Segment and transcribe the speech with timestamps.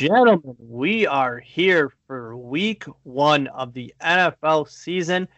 [0.00, 5.28] gentlemen, we are here for week one of the NFL season.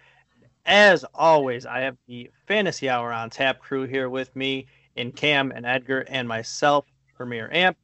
[0.64, 5.50] As always, I have the Fantasy Hour on Tap crew here with me in Cam
[5.50, 7.76] and Edgar and myself, Premier Amp.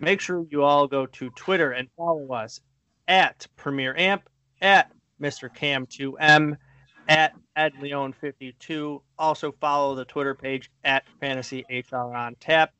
[0.00, 2.60] Make sure you all go to Twitter and follow us
[3.06, 4.28] at Premier Amp,
[4.60, 4.90] at
[5.22, 5.48] Mr.
[5.48, 6.56] Cam2M,
[7.08, 9.00] at Ed Leon 52.
[9.16, 12.72] Also follow the Twitter page at Fantasy HR on Tap.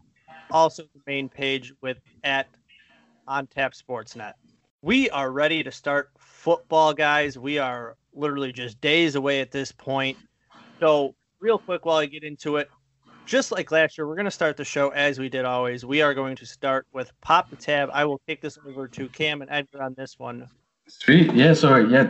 [0.51, 2.49] Also the main page with at
[3.27, 4.33] on Tap Sportsnet.
[4.83, 7.39] We are ready to start football, guys.
[7.39, 10.17] We are literally just days away at this point.
[10.81, 12.71] So, real quick while I get into it,
[13.27, 15.85] just like last year, we're going to start the show as we did always.
[15.85, 17.91] We are going to start with Pop the Tab.
[17.93, 20.49] I will kick this over to Cam and Edgar on this one.
[20.87, 21.33] Sweet.
[21.35, 21.53] Yeah.
[21.53, 22.05] So, yeah,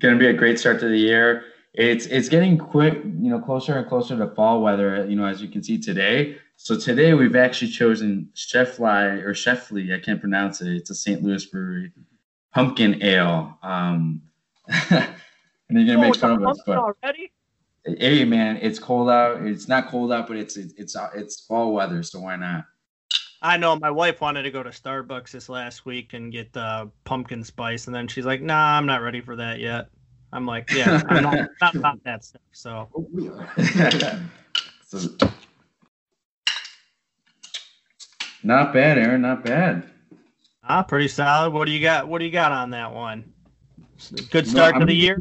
[0.00, 1.44] going to be a great start to the year.
[1.74, 5.06] It's it's getting quick, you know, closer and closer to fall weather.
[5.06, 6.38] You know, as you can see today.
[6.56, 9.94] So today we've actually chosen Chefly or Chefly.
[9.94, 10.68] I can't pronounce it.
[10.74, 11.22] It's a St.
[11.22, 11.92] Louis brewery
[12.52, 13.58] pumpkin ale.
[13.62, 14.22] Um,
[14.90, 15.14] and
[15.68, 17.30] you're gonna Oh, make fun of us, but already?
[17.84, 19.42] hey, man, it's cold out.
[19.42, 22.64] It's not cold out, but it's it's it's, it's fall weather, so why not?
[23.42, 26.90] I know my wife wanted to go to Starbucks this last week and get the
[27.04, 29.88] pumpkin spice, and then she's like, "Nah, I'm not ready for that yet."
[30.32, 33.48] I'm like, "Yeah, I'm not, not about that stuff." So, we are.
[34.84, 34.98] so,
[38.46, 39.22] not bad, Aaron.
[39.22, 39.84] Not bad.
[40.62, 41.52] ah, pretty solid.
[41.52, 42.08] What do you got?
[42.08, 43.32] What do you got on that one?
[44.30, 45.20] Good No, start to the year.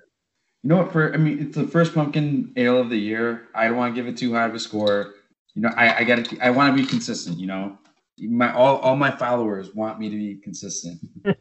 [0.63, 0.91] You know what?
[0.91, 3.47] For I mean, it's the first pumpkin ale of the year.
[3.53, 5.13] I don't want to give it too high of a score.
[5.53, 7.37] You know, I I got to I want to be consistent.
[7.39, 7.77] You know,
[8.19, 10.99] my all all my followers want me to be consistent.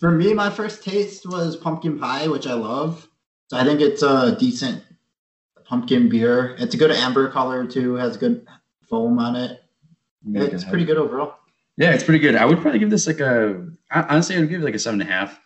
[0.00, 3.08] For me, my first taste was pumpkin pie, which I love.
[3.48, 4.82] So I think it's a decent
[5.64, 6.56] pumpkin beer.
[6.58, 7.94] It's a good amber color too.
[7.94, 8.46] Has good
[8.88, 9.63] foam on it.
[10.32, 11.36] It's pretty good overall.
[11.76, 12.36] Yeah, it's pretty good.
[12.36, 15.00] I would probably give this like a honestly, I would give it like a seven
[15.00, 15.40] and a half.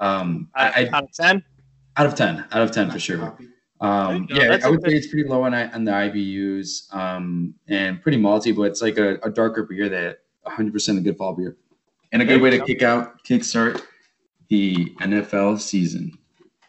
[0.00, 1.42] Um, I, I out of ten.
[1.96, 3.36] out of ten, out of ten for sure.
[3.80, 4.34] Um, There you go.
[4.36, 7.54] yeah, That's I a would say it's pretty low on I- on the IBUs, um,
[7.68, 11.16] and pretty malty, but it's like a, a darker beer that 100 percent a good
[11.16, 11.56] fall beer,
[12.12, 13.82] and a good way to kick out, kickstart
[14.48, 16.12] the NFL season.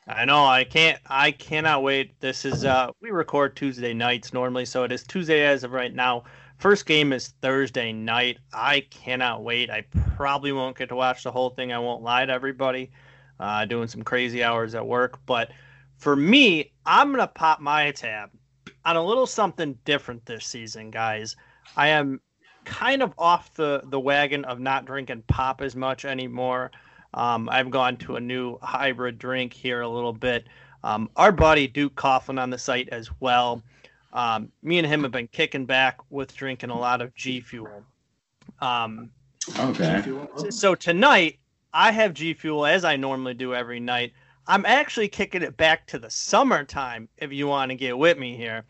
[0.07, 0.43] I know.
[0.45, 0.99] I can't.
[1.07, 2.19] I cannot wait.
[2.19, 2.65] This is.
[2.65, 6.23] uh We record Tuesday nights normally, so it is Tuesday as of right now.
[6.63, 8.37] First game is Thursday night.
[8.53, 9.69] I cannot wait.
[9.69, 9.83] I
[10.15, 11.73] probably won't get to watch the whole thing.
[11.73, 12.89] I won't lie to everybody.
[13.37, 15.51] Uh, doing some crazy hours at work, but
[15.97, 18.29] for me, I'm gonna pop my tab
[18.85, 21.35] on a little something different this season, guys.
[21.75, 22.21] I am
[22.63, 26.71] kind of off the the wagon of not drinking pop as much anymore.
[27.13, 30.47] Um, I've gone to a new hybrid drink here a little bit.
[30.81, 33.61] Um, our buddy Duke Coughlin on the site as well.
[34.13, 37.83] Um, me and him have been kicking back with drinking a lot of G Fuel.
[38.61, 39.09] Um,
[39.59, 39.97] Okay.
[39.97, 41.39] If you want- so tonight
[41.73, 44.13] I have G Fuel as I normally do every night.
[44.47, 48.37] I'm actually kicking it back to the summertime if you want to get with me
[48.37, 48.63] here.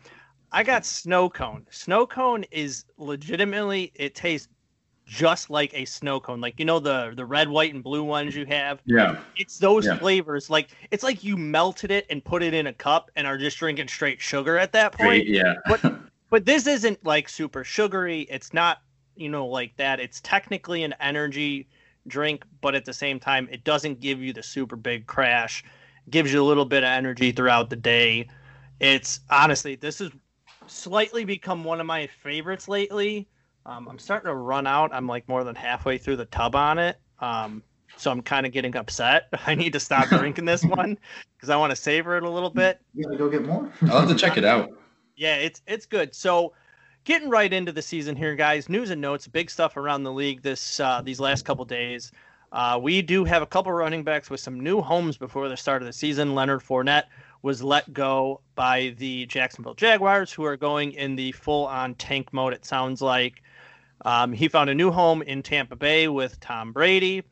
[0.50, 1.66] I got snow cone.
[1.70, 4.48] Snow cone is legitimately it tastes
[5.06, 6.40] just like a snow cone.
[6.40, 8.80] Like you know the the red, white, and blue ones you have.
[8.86, 9.18] Yeah.
[9.36, 9.98] It's those Yeah.
[9.98, 10.48] flavors.
[10.50, 13.58] Like it's like you melted it and put it in a cup and are just
[13.58, 15.24] drinking straight sugar at that point.
[15.24, 15.26] Great.
[15.28, 15.54] Yeah.
[15.66, 15.82] But
[16.30, 18.22] but this isn't like super sugary.
[18.22, 18.78] It's not,
[19.16, 20.00] you know, like that.
[20.00, 21.68] It's technically an energy
[22.06, 25.64] drink, but at the same time, it doesn't give you the super big crash.
[26.06, 28.28] It gives you a little bit of energy throughout the day.
[28.80, 30.10] It's honestly, this has
[30.66, 33.28] slightly become one of my favorites lately.
[33.66, 34.90] Um, I'm starting to run out.
[34.92, 36.98] I'm like more than halfway through the tub on it.
[37.20, 37.62] Um,
[37.96, 39.28] so I'm kind of getting upset.
[39.46, 40.98] I need to stop drinking this one
[41.36, 42.80] because I want to savor it a little bit.
[42.94, 43.70] You gotta go get more.
[43.82, 44.70] I'll have to check it out.
[45.16, 46.14] Yeah, it's it's good.
[46.14, 46.52] So,
[47.04, 48.68] getting right into the season here, guys.
[48.68, 52.10] News and notes, big stuff around the league this uh, these last couple days.
[52.52, 55.82] Uh, we do have a couple running backs with some new homes before the start
[55.82, 56.36] of the season.
[56.36, 57.04] Leonard Fournette
[57.42, 62.52] was let go by the Jacksonville Jaguars, who are going in the full-on tank mode.
[62.52, 63.42] It sounds like
[64.02, 67.22] um, he found a new home in Tampa Bay with Tom Brady.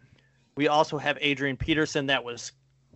[0.56, 2.06] We also have Adrian Peterson.
[2.06, 2.52] That was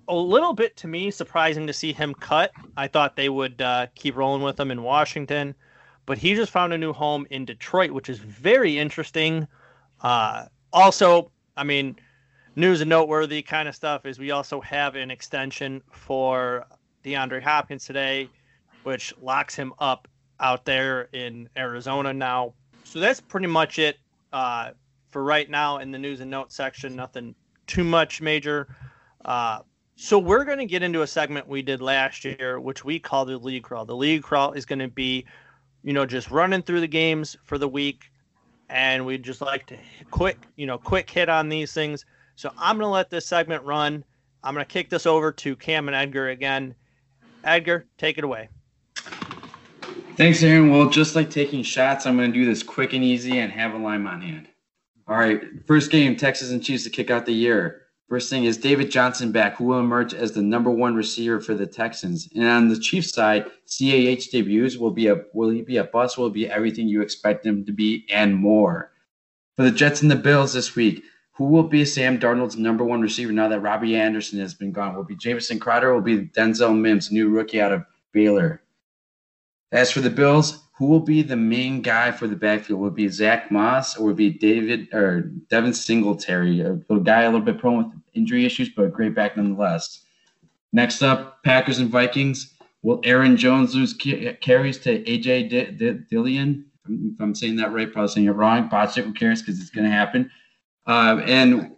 [0.09, 2.53] a little bit to me surprising to see him cut.
[2.77, 5.55] I thought they would uh, keep rolling with him in Washington,
[6.07, 9.47] but he just found a new home in Detroit, which is very interesting.
[10.01, 11.97] Uh, also, I mean,
[12.55, 16.67] news and noteworthy kind of stuff is we also have an extension for
[17.05, 18.29] DeAndre Hopkins today,
[18.85, 20.09] which locks him up
[20.41, 22.55] out there in Arizona now.
[22.87, 23.99] So that's pretty much it
[24.33, 24.71] uh,
[25.09, 26.95] for right now in the news and notes section.
[26.95, 27.35] Nothing
[27.67, 28.69] too much major.
[29.25, 29.61] Uh,
[29.97, 33.25] so we're going to get into a segment we did last year, which we call
[33.25, 33.85] the league crawl.
[33.85, 35.25] The league crawl is going to be,
[35.83, 38.11] you know, just running through the games for the week,
[38.69, 39.77] and we'd just like to
[40.11, 42.05] quick, you know, quick hit on these things.
[42.37, 44.05] So I'm gonna let this segment run.
[44.43, 46.75] I'm gonna kick this over to Cam and Edgar again.
[47.45, 48.49] Edgar, take it away.
[50.17, 50.71] Thanks, Aaron.
[50.71, 53.75] Well, just like taking shots, I'm going to do this quick and easy and have
[53.75, 54.49] a lime on hand.
[55.07, 57.83] All right, first game, Texas and Chiefs to kick out the year.
[58.09, 61.53] First thing is David Johnson back, who will emerge as the number one receiver for
[61.53, 62.31] the Texans.
[62.35, 66.17] And on the Chiefs side, CEH debuts will be a will he be a bust?
[66.17, 68.93] Will be everything you expect him to be and more.
[69.55, 73.03] For the Jets and the Bills this week, who will be Sam Darnold's number one
[73.03, 74.97] receiver now that Robbie Anderson has been gone?
[74.97, 75.93] Will be Jamison Crowder?
[75.93, 78.63] Will be Denzel Mims, new rookie out of Baylor?
[79.73, 82.81] As for the Bills, who will be the main guy for the backfield?
[82.81, 87.41] Will be Zach Moss or will be David or Devin Singletary, a guy a little
[87.41, 90.05] bit prone with injury issues, but a great back nonetheless.
[90.73, 92.53] Next up, Packers and Vikings.
[92.83, 96.67] Will Aaron Jones lose carries to AJ D- D- Dillon?
[96.89, 98.69] If I'm saying that right, probably saying it wrong.
[98.69, 99.43] Botch it, who cares?
[99.43, 100.31] Because it's going to happen.
[100.87, 101.76] Uh, and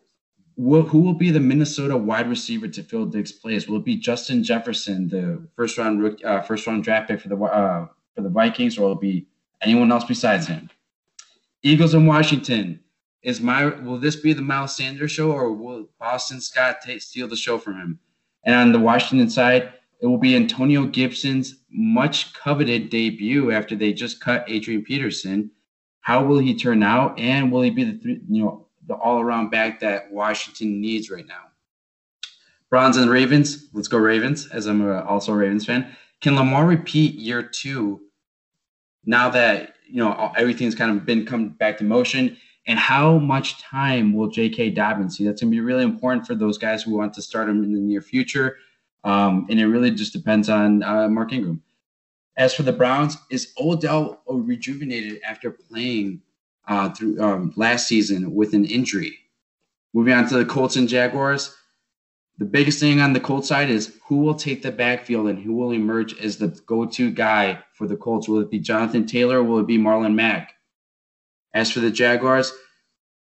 [0.58, 3.68] will, who will be the Minnesota wide receiver to fill Diggs' place?
[3.68, 7.36] Will it be Justin Jefferson, the first round uh, first round draft pick for the
[7.36, 9.26] uh, for the Vikings, or will it be
[9.62, 10.68] anyone else besides him?
[11.62, 12.80] Eagles in Washington.
[13.22, 17.28] Is my will this be the Miles Sanders show, or will Boston Scott take, steal
[17.28, 17.98] the show from him?
[18.44, 23.92] And on the Washington side, it will be Antonio Gibson's much coveted debut after they
[23.92, 25.50] just cut Adrian Peterson.
[26.00, 29.50] How will he turn out, and will he be the you know the all around
[29.50, 31.44] back that Washington needs right now?
[32.70, 33.68] Browns and Ravens.
[33.72, 35.96] Let's go Ravens, as I'm also a Ravens fan.
[36.20, 38.00] Can Lamar repeat year two
[39.04, 42.36] now that you know everything's kind of been come back to motion?
[42.66, 44.70] And how much time will J.K.
[44.70, 45.24] Dobbins see?
[45.24, 47.72] That's going to be really important for those guys who want to start him in
[47.72, 48.58] the near future.
[49.04, 51.62] Um, and it really just depends on uh, Mark Ingram.
[52.36, 56.20] As for the Browns, is Odell rejuvenated after playing
[56.68, 59.18] uh, through um, last season with an injury?
[59.92, 61.54] Moving on to the Colts and Jaguars.
[62.38, 65.54] The biggest thing on the Colts side is who will take the backfield and who
[65.54, 68.28] will emerge as the go-to guy for the Colts.
[68.28, 69.42] Will it be Jonathan Taylor?
[69.42, 70.54] will it be Marlon Mack?
[71.52, 72.52] As for the Jaguars,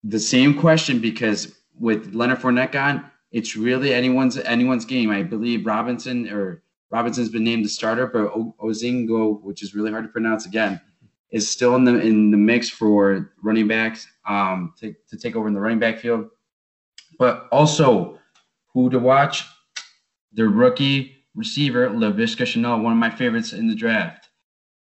[0.05, 5.11] the same question because with Leonard Fournette gone, it's really anyone's anyone's game.
[5.11, 10.05] I believe Robinson or Robinson's been named the starter, but Ozingo, which is really hard
[10.05, 10.81] to pronounce again,
[11.31, 15.49] is still in the in the mix for running backs um, to, to take over
[15.49, 16.29] in the running back field.
[17.19, 18.19] But also,
[18.73, 19.44] who to watch?
[20.32, 24.29] The rookie receiver, Laviska Shenault, one of my favorites in the draft.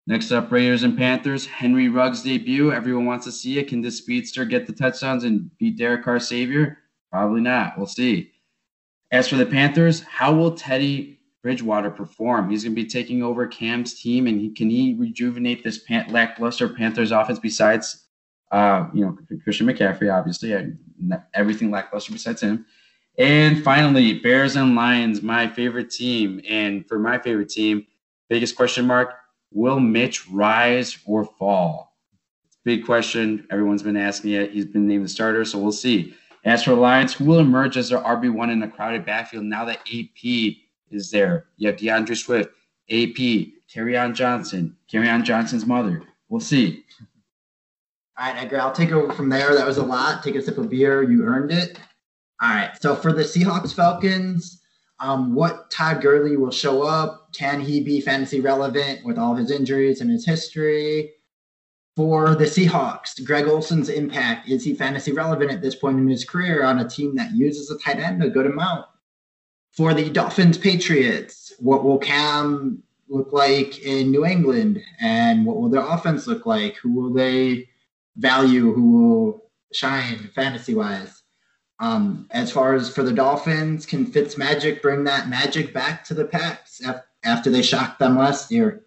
[0.06, 1.46] Next up, Raiders and Panthers.
[1.46, 2.72] Henry Ruggs debut.
[2.72, 3.68] Everyone wants to see it.
[3.68, 6.78] Can this speedster get the touchdowns and beat Derek Carr's savior?
[7.10, 7.78] Probably not.
[7.78, 8.32] We'll see.
[9.12, 12.50] As for the Panthers, how will Teddy Bridgewater perform?
[12.50, 16.10] He's going to be taking over Cam's team, and he, can he rejuvenate this pan-
[16.10, 18.06] lackluster Panthers offense besides,
[18.52, 20.54] uh, you know, Christian McCaffrey, obviously,
[21.34, 22.64] everything lackluster besides him.
[23.18, 26.40] And finally, Bears and Lions, my favorite team.
[26.48, 27.86] And for my favorite team,
[28.28, 29.14] biggest question mark
[29.52, 31.92] Will Mitch rise or fall?
[32.64, 33.46] Big question.
[33.50, 34.52] Everyone's been asking it.
[34.52, 36.14] He's been named the starter, so we'll see.
[36.44, 39.80] As for Lions, who will emerge as their RB1 in a crowded backfield now that
[39.92, 40.56] AP
[40.94, 41.46] is there?
[41.56, 42.50] You have D'Andre Swift,
[42.90, 46.02] AP, Kerryon Johnson, Kerryon Johnson's mother.
[46.28, 46.84] We'll see.
[48.18, 49.54] All right, Edgar, I'll take over from there.
[49.54, 50.22] That was a lot.
[50.22, 51.02] Take a sip of beer.
[51.02, 51.78] You earned it.
[52.42, 52.70] All right.
[52.80, 54.60] So for the Seahawks Falcons,
[55.00, 57.32] um, what Todd Gurley will show up.
[57.34, 61.12] Can he be fantasy relevant with all his injuries and his history?
[61.96, 66.24] For the Seahawks, Greg Olsen's impact is he fantasy relevant at this point in his
[66.24, 68.86] career on a team that uses a tight end a good amount?
[69.76, 75.70] For the Dolphins Patriots, what will Cam look like in New England and what will
[75.70, 76.76] their offense look like?
[76.76, 77.68] Who will they
[78.16, 78.72] value?
[78.72, 81.22] Who will shine fantasy wise?
[81.78, 86.26] Um, as far as for the Dolphins, can Fitzmagic bring that magic back to the
[86.26, 86.82] Pats
[87.24, 88.84] after they shocked them last year?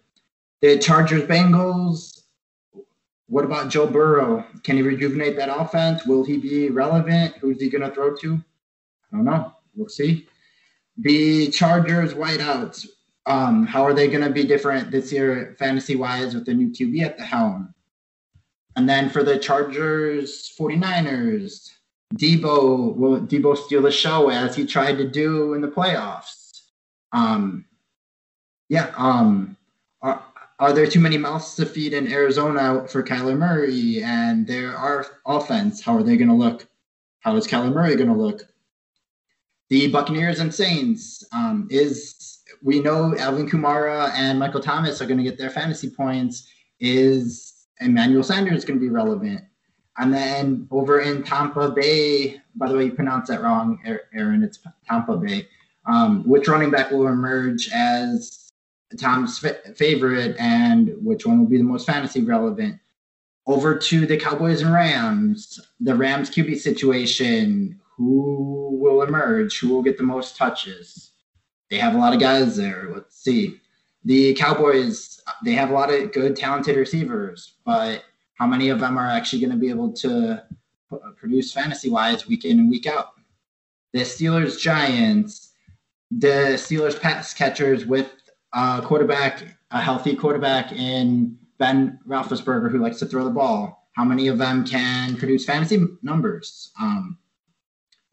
[0.62, 2.22] The Chargers Bengals.
[3.28, 4.46] What about Joe Burrow?
[4.62, 6.06] Can he rejuvenate that offense?
[6.06, 7.34] Will he be relevant?
[7.38, 8.34] Who's he going to throw to?
[9.12, 9.52] I don't know.
[9.74, 10.28] We'll see.
[10.98, 12.86] The Chargers whiteouts.
[13.26, 16.70] Um, how are they going to be different this year, fantasy wise, with the new
[16.70, 17.74] QB at the helm?
[18.76, 21.70] And then for the Chargers 49ers,
[22.14, 26.62] Debo will Debo steal the show as he tried to do in the playoffs.
[27.12, 27.64] Um,
[28.68, 28.92] yeah.
[28.96, 29.56] Um,
[30.02, 30.22] are,
[30.58, 34.76] are there too many mouths to feed in Arizona for Kyler Murray and their
[35.26, 35.80] offense?
[35.82, 36.66] How are they going to look?
[37.20, 38.42] How is Kyler Murray going to look?
[39.68, 45.18] The Buccaneers and Saints um, is we know Alvin Kamara and Michael Thomas are going
[45.18, 46.48] to get their fantasy points.
[46.78, 49.42] Is Emmanuel Sanders going to be relevant?
[49.98, 53.80] And then over in Tampa Bay, by the way, you pronounced that wrong,
[54.12, 54.42] Aaron.
[54.42, 54.58] It's
[54.88, 55.48] Tampa Bay.
[55.86, 58.50] Um, which running back will emerge as
[58.98, 59.38] Tom's
[59.74, 62.78] favorite, and which one will be the most fantasy relevant?
[63.46, 65.60] Over to the Cowboys and Rams.
[65.80, 67.80] The Rams QB situation.
[67.96, 69.58] Who will emerge?
[69.58, 71.12] Who will get the most touches?
[71.70, 72.90] They have a lot of guys there.
[72.92, 73.60] Let's see.
[74.04, 78.98] The Cowboys, they have a lot of good, talented receivers, but how many of them
[78.98, 80.44] are actually going to be able to
[81.16, 83.14] produce fantasy wise week in and week out?
[83.92, 85.54] The Steelers, Giants,
[86.10, 88.12] the Steelers pass catchers with
[88.52, 93.88] a quarterback, a healthy quarterback in Ben Roethlisberger who likes to throw the ball.
[93.94, 96.70] How many of them can produce fantasy numbers?
[96.80, 97.18] Um,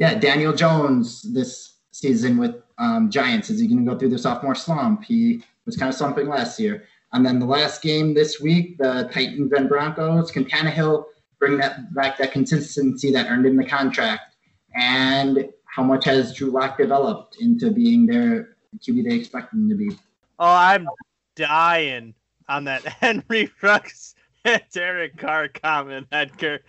[0.03, 3.49] yeah, Daniel Jones this season with um, Giants.
[3.49, 5.05] Is he going to go through the sophomore slump?
[5.05, 6.83] He was kind of slumping last year.
[7.13, 10.29] And then the last game this week, the Titans and Broncos.
[10.29, 11.05] Can Tannehill
[11.39, 14.35] bring that back that consistency that earned him the contract?
[14.75, 19.75] And how much has Drew Lock developed into being their QB they expect him to
[19.75, 19.89] be?
[20.37, 20.85] Oh, I'm
[21.37, 22.13] dying
[22.49, 24.12] on that Henry Ruggs
[24.73, 26.59] Derek Carr comment, Edgar.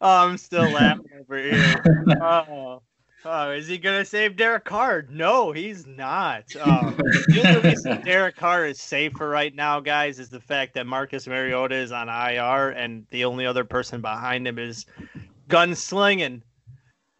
[0.00, 1.82] Oh, I'm still laughing over here.
[2.20, 2.82] Oh.
[3.26, 5.06] Oh, is he gonna save Derek Carr?
[5.08, 6.44] No, he's not.
[6.56, 6.94] Um,
[7.28, 11.74] the reason Derek Carr is safer right now, guys, is the fact that Marcus Mariota
[11.74, 14.84] is on IR, and the only other person behind him is
[15.48, 16.42] gunslinging,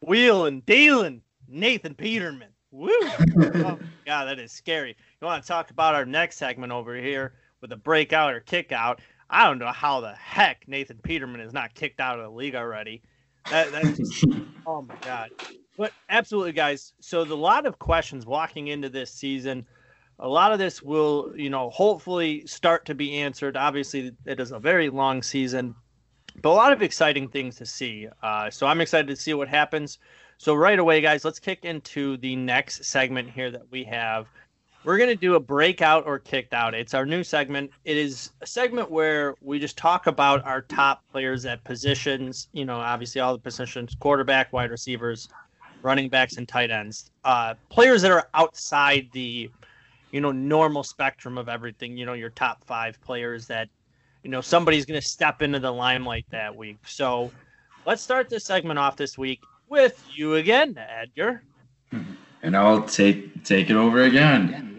[0.02, 2.50] wheeling, dealing Nathan Peterman.
[2.70, 2.90] Woo!
[2.92, 4.94] oh God, that is scary.
[5.20, 7.32] You want to talk about our next segment over here
[7.62, 9.00] with a breakout or kick out?
[9.34, 12.54] I don't know how the heck Nathan Peterman is not kicked out of the league
[12.54, 13.02] already.
[13.50, 14.24] That, that's just,
[14.66, 15.30] oh my God.
[15.76, 16.92] But absolutely, guys.
[17.00, 19.66] So the lot of questions walking into this season.
[20.20, 23.56] A lot of this will, you know, hopefully start to be answered.
[23.56, 25.74] Obviously, it is a very long season,
[26.40, 28.06] but a lot of exciting things to see.
[28.22, 29.98] Uh, so I'm excited to see what happens.
[30.38, 34.28] So right away, guys, let's kick into the next segment here that we have.
[34.84, 36.74] We're going to do a breakout or kicked out.
[36.74, 37.70] It's our new segment.
[37.86, 42.66] It is a segment where we just talk about our top players at positions, you
[42.66, 45.28] know, obviously all the positions, quarterback, wide receivers,
[45.82, 47.10] running backs and tight ends.
[47.24, 49.50] Uh, players that are outside the,
[50.10, 51.96] you know, normal spectrum of everything.
[51.96, 53.70] You know, your top five players that,
[54.22, 56.76] you know, somebody's going to step into the limelight that week.
[56.86, 57.30] So
[57.86, 61.42] let's start this segment off this week with you again, Edgar.
[62.42, 64.73] And I'll take take it over again.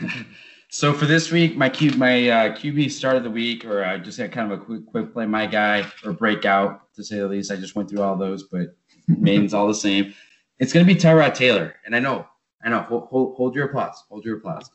[0.70, 3.98] so for this week, my Q my uh, QB start of the week, or I
[3.98, 7.28] just had kind of a quick quick play my guy or breakout to say the
[7.28, 7.52] least.
[7.52, 8.76] I just went through all those, but
[9.08, 10.14] Main's all the same.
[10.58, 12.26] It's going to be Tyrod Taylor, and I know,
[12.62, 12.82] I know.
[12.82, 14.02] Hold, hold, hold your applause.
[14.08, 14.70] Hold your applause.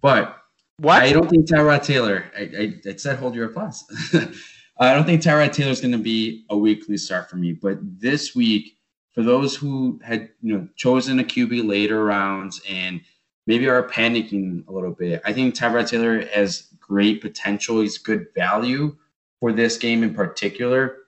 [0.00, 0.36] But
[0.78, 1.02] what?
[1.02, 2.24] I don't think Tyrod Taylor.
[2.36, 3.84] I, I, I said hold your applause.
[4.78, 7.52] I don't think Tyrod Taylor is going to be a weekly start for me.
[7.52, 8.76] But this week,
[9.14, 13.00] for those who had you know chosen a QB later rounds and
[13.46, 17.80] maybe are panicking a little bit, I think Tyrod Taylor has great potential.
[17.80, 18.96] He's good value
[19.40, 20.98] for this game in particular,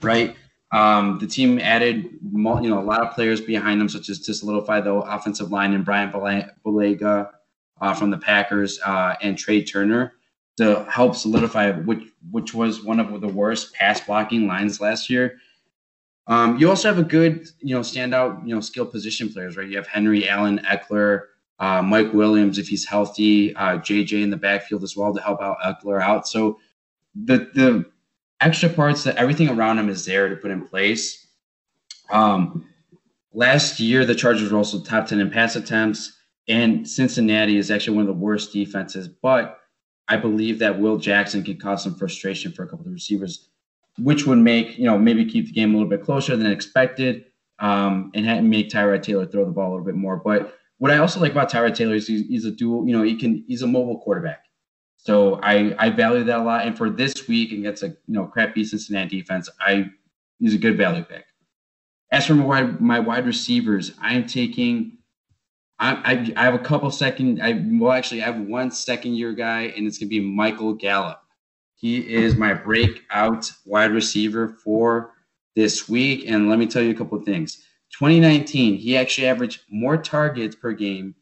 [0.00, 0.36] right?
[0.72, 4.32] Um, the team added, you know, a lot of players behind them, such as to
[4.34, 7.30] solidify the offensive line and Brian Bulaga
[7.80, 10.14] uh, from the Packers uh, and Trai Turner
[10.56, 15.38] to help solidify which which was one of the worst pass blocking lines last year.
[16.26, 19.68] Um, you also have a good, you know, standout, you know, skill position players, right?
[19.68, 21.22] You have Henry Allen, Ekeler,
[21.62, 25.40] uh, Mike Williams if he's healthy, uh, JJ in the backfield as well to help
[25.40, 26.26] out Ekeler out.
[26.26, 26.58] So
[27.14, 27.84] the the
[28.40, 31.24] extra parts that everything around him is there to put in place.
[32.10, 32.68] Um,
[33.32, 37.96] last year, the Chargers were also top 10 in pass attempts, and Cincinnati is actually
[37.96, 39.06] one of the worst defenses.
[39.06, 39.60] But
[40.08, 43.50] I believe that Will Jackson could cause some frustration for a couple of the receivers,
[43.98, 47.26] which would make, you know, maybe keep the game a little bit closer than expected
[47.60, 50.16] um, and make Tyrod Taylor throw the ball a little bit more.
[50.16, 53.04] But what I also like about Tyrod Taylor is he's, he's a dual, you know,
[53.04, 54.46] he can, he's a mobile quarterback.
[54.96, 56.66] So I, I value that a lot.
[56.66, 59.92] And for this week against a you know crappy Cincinnati defense, I
[60.40, 61.24] use a good value pick.
[62.10, 64.98] As for my wide, my wide receivers, I am taking.
[65.78, 67.40] I, I, I have a couple second.
[67.40, 71.22] I well actually I have one second year guy, and it's gonna be Michael Gallup.
[71.76, 75.12] He is my breakout wide receiver for
[75.54, 76.24] this week.
[76.26, 77.62] And let me tell you a couple of things.
[77.92, 81.14] 2019, he actually averaged more targets per game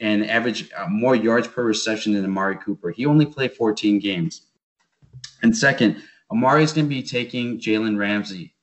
[0.00, 2.90] and average uh, more yards per reception than Amari Cooper.
[2.90, 4.42] He only played 14 games.
[5.42, 8.54] And second, Amari is going to be taking Jalen Ramsey.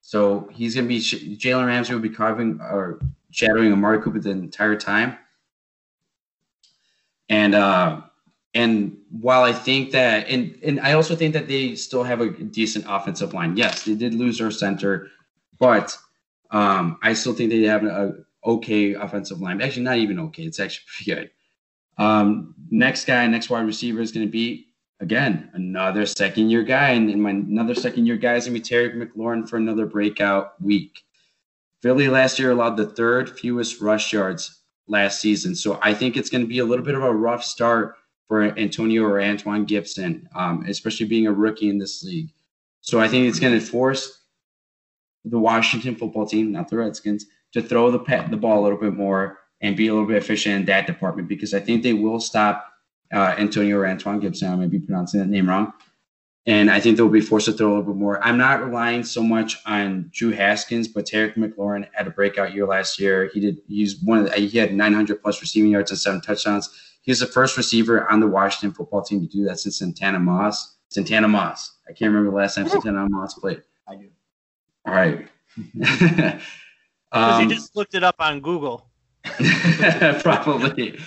[0.00, 1.00] So he's going to be
[1.36, 3.00] Jalen Ramsey will be carving or
[3.30, 5.16] shadowing Amari Cooper the entire time.
[7.28, 8.02] And uh,
[8.54, 12.30] And while I think that, and and I also think that they still have a
[12.30, 13.56] decent offensive line.
[13.56, 15.08] Yes, they did lose their center,
[15.58, 15.96] but
[16.52, 19.60] um, I still think they have a okay offensive line.
[19.60, 20.44] Actually, not even okay.
[20.44, 21.30] It's actually pretty good.
[21.98, 24.68] Um, next guy, next wide receiver is going to be
[25.00, 28.60] again another second year guy, and, and my another second year guy is going to
[28.60, 31.02] be Terry McLaurin for another breakout week.
[31.80, 36.30] Philly last year allowed the third fewest rush yards last season, so I think it's
[36.30, 37.96] going to be a little bit of a rough start
[38.28, 42.30] for Antonio or Antoine Gibson, um, especially being a rookie in this league.
[42.80, 44.21] So I think it's going to force
[45.24, 48.78] the Washington football team, not the Redskins, to throw the pet, the ball a little
[48.78, 51.92] bit more and be a little bit efficient in that department because I think they
[51.92, 52.72] will stop
[53.12, 54.50] uh, Antonio or Antoine Gibson.
[54.50, 55.72] I may be pronouncing that name wrong.
[56.44, 58.22] And I think they'll be forced to throw a little bit more.
[58.24, 62.66] I'm not relying so much on Drew Haskins, but Terry McLaurin had a breakout year
[62.66, 63.30] last year.
[63.32, 63.58] He did.
[63.68, 66.68] He's one of the, he had 900 plus receiving yards and seven touchdowns.
[67.02, 70.76] He's the first receiver on the Washington football team to do that since Santana Moss.
[70.88, 71.76] Santana Moss.
[71.88, 73.62] I can't remember the last time Santana Moss played.
[73.86, 74.08] I do.
[74.86, 75.28] All right.
[77.12, 78.88] Because um, you just looked it up on Google.
[80.22, 80.98] probably.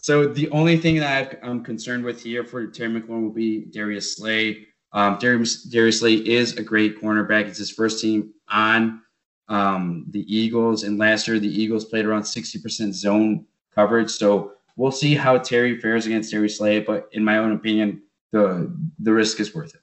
[0.00, 4.16] So the only thing that I'm concerned with here for Terry McLaurin will be Darius
[4.16, 4.68] Slay.
[4.92, 7.46] Um, Darius, Darius Slay is a great cornerback.
[7.46, 9.02] It's his first team on
[9.48, 14.10] um, the Eagles, and last year the Eagles played around 60% zone coverage.
[14.10, 16.80] So we'll see how Terry fares against Darius Slay.
[16.80, 19.82] But in my own opinion, the the risk is worth it.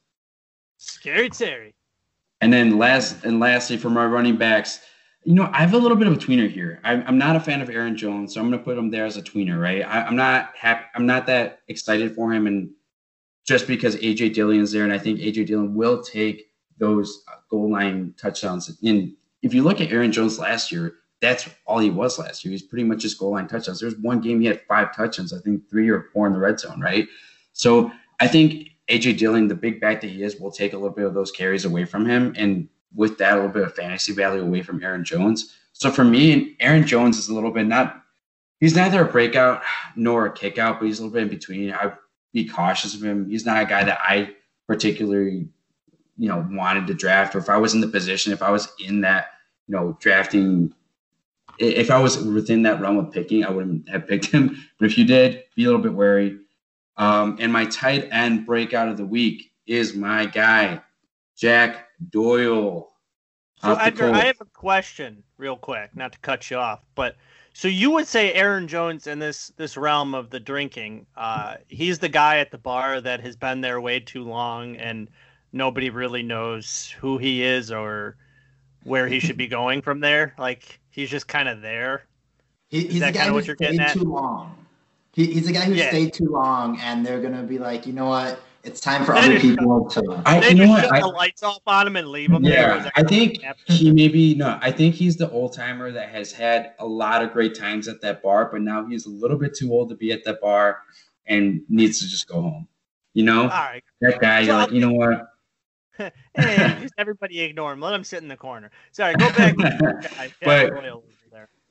[0.77, 1.75] Scary Terry.
[2.41, 4.79] And then last and lastly, for my running backs,
[5.23, 6.79] you know, I have a little bit of a tweener here.
[6.83, 9.05] I'm, I'm not a fan of Aaron Jones, so I'm going to put him there
[9.05, 9.81] as a tweener, right?
[9.81, 10.85] I, am not happy.
[10.95, 12.69] I'm not that excited for him, and
[13.45, 16.45] just because AJ Dillon's there, and I think AJ Dillon will take
[16.77, 18.77] those uh, goal line touchdowns.
[18.83, 22.51] And if you look at Aaron Jones last year, that's all he was last year.
[22.53, 23.81] He's pretty much just goal line touchdowns.
[23.81, 26.59] There's one game he had five touchdowns, I think three or four in the red
[26.59, 27.07] zone, right?
[27.51, 30.95] So I think AJ Dillon, the big back that he is, will take a little
[30.95, 32.33] bit of those carries away from him.
[32.37, 35.55] And with that, a little bit of fantasy value away from Aaron Jones.
[35.73, 38.03] So for me, Aaron Jones is a little bit not,
[38.59, 39.61] he's neither a breakout
[39.95, 41.71] nor a kickout, but he's a little bit in between.
[41.71, 41.93] I'd
[42.33, 43.29] be cautious of him.
[43.29, 44.31] He's not a guy that I
[44.67, 45.47] particularly,
[46.17, 48.67] you know, wanted to draft, or if I was in the position, if I was
[48.79, 49.27] in that,
[49.67, 50.73] you know, drafting,
[51.59, 54.57] if I was within that realm of picking, I wouldn't have picked him.
[54.79, 56.37] But if you did, be a little bit wary.
[56.99, 60.81] Um, and my tight end breakout of the week is my guy,
[61.37, 62.89] Jack Doyle.
[63.61, 67.15] So Edgar, I have a question, real quick, not to cut you off, but
[67.53, 71.99] so you would say Aaron Jones in this this realm of the drinking, uh, he's
[71.99, 75.09] the guy at the bar that has been there way too long, and
[75.51, 78.17] nobody really knows who he is or
[78.83, 80.33] where he should be going from there.
[80.37, 82.03] Like he's just kind of there.
[82.67, 84.65] He, he's the guy who stayed too long.
[85.13, 85.89] He, he's the guy who yeah.
[85.89, 88.39] stayed too long, and they're gonna be like, you know what?
[88.63, 90.21] It's time for other people to.
[90.25, 90.99] I, they you just know shut what?
[90.99, 92.91] the lights off on him and leave him yeah, there.
[92.95, 94.59] I think he maybe no.
[94.61, 98.01] I think he's the old timer that has had a lot of great times at
[98.01, 100.79] that bar, but now he's a little bit too old to be at that bar
[101.25, 102.67] and needs to just go home.
[103.13, 103.83] You know, All right.
[104.01, 104.41] that guy.
[104.41, 105.29] You're like, you know what?
[106.33, 107.79] hey, just everybody ignore him.
[107.79, 108.71] Let him sit in the corner.
[108.91, 109.55] Sorry, go back.
[109.55, 110.27] to the guy.
[110.27, 111.18] Jack But- Doyle over there.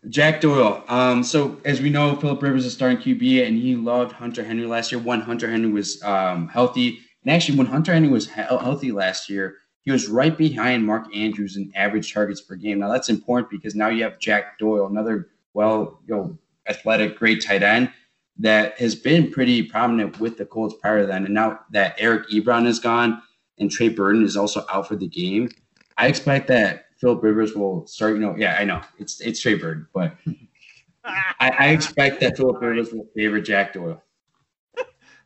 [0.08, 0.84] Jack Doyle.
[0.88, 4.66] Um, so as we know, Philip Rivers is starting QB, and he loved Hunter Henry
[4.66, 5.00] last year.
[5.00, 9.28] When Hunter Henry was um, healthy, and actually when Hunter Henry was he- healthy last
[9.28, 12.78] year, he was right behind Mark Andrews in average targets per game.
[12.78, 17.44] Now that's important because now you have Jack Doyle, another well, you know, athletic, great
[17.44, 17.90] tight end
[18.38, 21.24] that has been pretty prominent with the Colts prior to then.
[21.24, 23.20] And now that Eric Ebron is gone
[23.58, 25.48] and Trey Burton is also out for the game,
[25.96, 28.14] I expect that Philip Rivers will start.
[28.14, 30.16] You know, yeah, I know it's it's Trey Burton, but
[31.04, 34.02] I, I expect that Philip Rivers will favor Jack Doyle.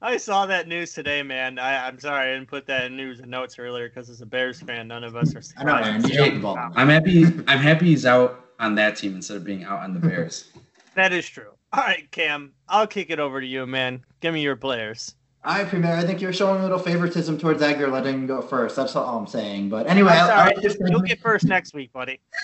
[0.03, 1.59] I saw that news today, man.
[1.59, 4.25] I, I'm sorry I didn't put that in news and notes earlier because as a
[4.25, 5.43] Bears fan, none of us are.
[5.57, 6.03] I know, Aaron.
[6.07, 6.57] You Hey, the ball.
[6.75, 7.25] I'm happy.
[7.47, 10.51] I'm happy he's out on that team instead of being out on the Bears.
[10.93, 11.51] That is true.
[11.71, 14.03] All right, Cam, I'll kick it over to you, man.
[14.19, 15.15] Give me your players.
[15.43, 15.93] All right, Premier.
[15.93, 18.75] I think you're showing a little favoritism towards Edgar letting him go first.
[18.75, 19.69] That's all I'm saying.
[19.69, 20.55] But anyway, That's I, all I right.
[20.55, 21.07] like this You'll segment.
[21.07, 22.19] get first next week, buddy.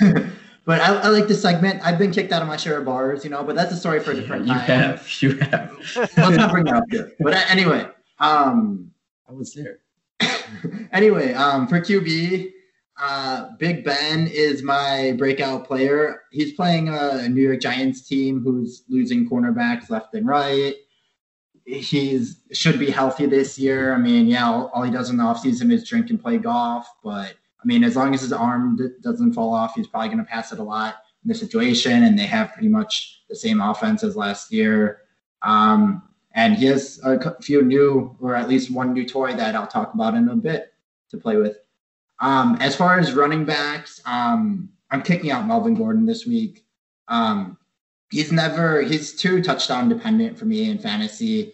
[0.65, 1.79] but I, I like this segment.
[1.85, 3.43] I've been kicked out of my share of bars, you know.
[3.43, 4.61] But that's a story for a different you time.
[4.61, 5.21] have.
[5.21, 5.77] You have.
[5.95, 7.11] Let's not bring that up here.
[7.19, 7.87] But uh, anyway,
[8.19, 8.89] um,
[9.29, 9.79] I was there.
[10.91, 12.51] anyway, um, for QB,
[12.99, 16.23] uh, Big Ben is my breakout player.
[16.31, 20.73] He's playing a New York Giants team who's losing cornerbacks left and right.
[21.67, 23.93] He's should be healthy this year.
[23.93, 26.87] I mean, yeah, all, all he does in the offseason is drink and play golf.
[27.03, 30.19] But I mean, as long as his arm d- doesn't fall off, he's probably going
[30.19, 32.03] to pass it a lot in this situation.
[32.03, 35.01] And they have pretty much the same offense as last year.
[35.41, 36.03] Um,
[36.33, 39.93] and he has a few new, or at least one new toy that I'll talk
[39.93, 40.73] about in a bit
[41.09, 41.57] to play with.
[42.19, 46.65] Um, as far as running backs, um, I'm kicking out Melvin Gordon this week.
[47.09, 47.57] Um,
[48.09, 51.53] he's never he's too touchdown dependent for me in fantasy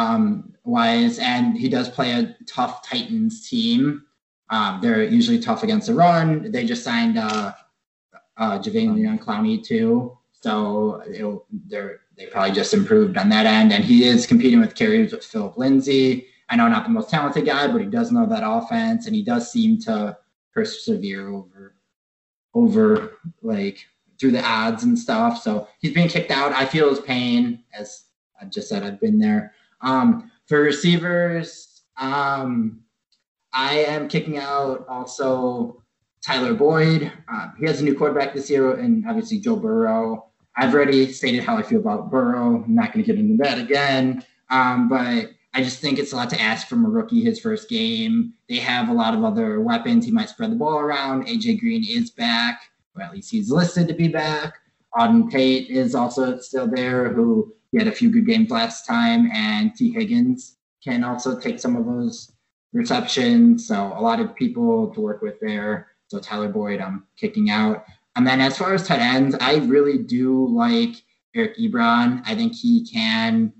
[0.00, 4.04] um, wise, and he does play a tough Titans team.
[4.50, 6.50] Um, they're usually tough against the run.
[6.50, 7.52] They just signed uh,
[8.36, 11.02] uh, Jadeveon Clowney too, so
[11.68, 13.72] they're they probably just improved on that end.
[13.72, 16.26] And he is competing with carries with Philip Lindsay.
[16.48, 19.22] I know not the most talented guy, but he does know that offense, and he
[19.22, 20.18] does seem to
[20.52, 21.76] persevere over
[22.54, 23.86] over like
[24.18, 25.40] through the ads and stuff.
[25.40, 26.52] So he's being kicked out.
[26.52, 28.04] I feel his pain, as
[28.40, 29.54] I just said, I've been there.
[29.82, 32.80] Um, for receivers, um,
[33.52, 35.82] I am kicking out also
[36.24, 37.12] Tyler Boyd.
[37.32, 40.26] Uh, he has a new quarterback this year, and obviously Joe Burrow.
[40.56, 42.62] I've already stated how I feel about Burrow.
[42.62, 44.24] I'm not going to get into that again.
[44.50, 47.68] Um, but I just think it's a lot to ask from a rookie his first
[47.68, 48.34] game.
[48.48, 50.04] They have a lot of other weapons.
[50.04, 51.26] He might spread the ball around.
[51.26, 52.60] AJ Green is back,
[52.94, 54.58] or at least he's listed to be back.
[54.94, 59.30] Auden Tate is also still there, who he had a few good games last time,
[59.32, 62.32] and Tee Higgins can also take some of those
[62.72, 63.66] receptions.
[63.66, 65.88] So a lot of people to work with there.
[66.08, 67.84] So Tyler Boyd, I'm kicking out.
[68.16, 70.96] And then as far as tight ends, I really do like
[71.34, 72.22] Eric Ebron.
[72.26, 73.52] I think he can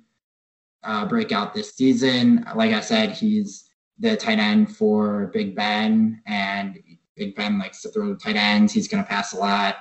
[0.83, 2.44] uh, break out this season.
[2.57, 6.79] Like I said, he's the tight end for Big Ben, and
[7.16, 8.73] Big Ben likes to throw tight ends.
[8.73, 9.77] He's going to pass a lot.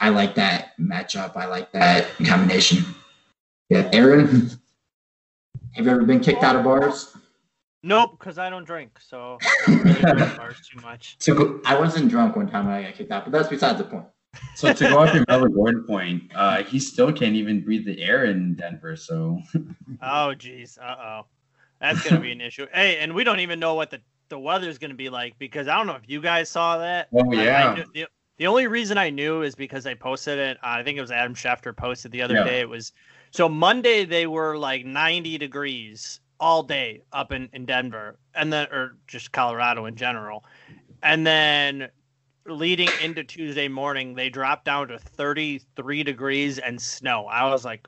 [0.00, 1.36] I like that matchup.
[1.36, 2.84] I like that combination.
[3.68, 4.50] Yeah, Aaron,
[5.74, 7.14] have you ever been kicked out of bars?
[7.82, 11.16] Nope, because I don't drink, so I don't really drink bars too much.
[11.18, 13.78] So go, I wasn't drunk one time when I got kicked out, but that's besides
[13.78, 14.06] the point.
[14.54, 18.02] So to go off your Melvin Gordon point, uh, he still can't even breathe the
[18.02, 18.96] air in Denver.
[18.96, 19.40] So.
[20.02, 21.26] oh geez, uh oh,
[21.80, 22.66] that's gonna be an issue.
[22.74, 25.76] Hey, and we don't even know what the the weather's gonna be like because I
[25.76, 27.08] don't know if you guys saw that.
[27.12, 27.68] Oh yeah.
[27.68, 28.06] I, I knew, the,
[28.38, 30.58] the only reason I knew is because I posted it.
[30.62, 32.44] I think it was Adam Schefter posted the other yeah.
[32.44, 32.60] day.
[32.60, 32.92] It was
[33.30, 38.68] so Monday they were like 90 degrees all day up in, in Denver and then
[38.72, 40.44] or just Colorado in general.
[41.02, 41.88] And then
[42.46, 47.26] leading into Tuesday morning, they dropped down to 33 degrees and snow.
[47.26, 47.86] I was like,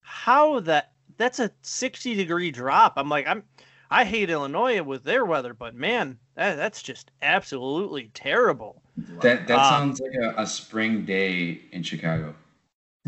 [0.00, 2.94] how that that's a 60 degree drop.
[2.96, 3.42] I'm like, I'm
[3.90, 8.82] I hate Illinois with their weather, but man, that, that's just absolutely terrible.
[9.20, 12.34] That that um, sounds like a, a spring day in Chicago.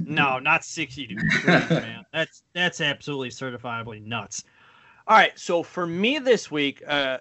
[0.07, 2.05] No, not 60 degrees, man.
[2.13, 4.45] That's that's absolutely certifiably nuts.
[5.07, 7.19] All right, so for me this week, uh,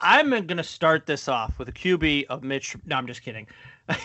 [0.00, 2.76] I'm going to start this off with a QB of Mitch.
[2.86, 3.46] No, I'm just kidding.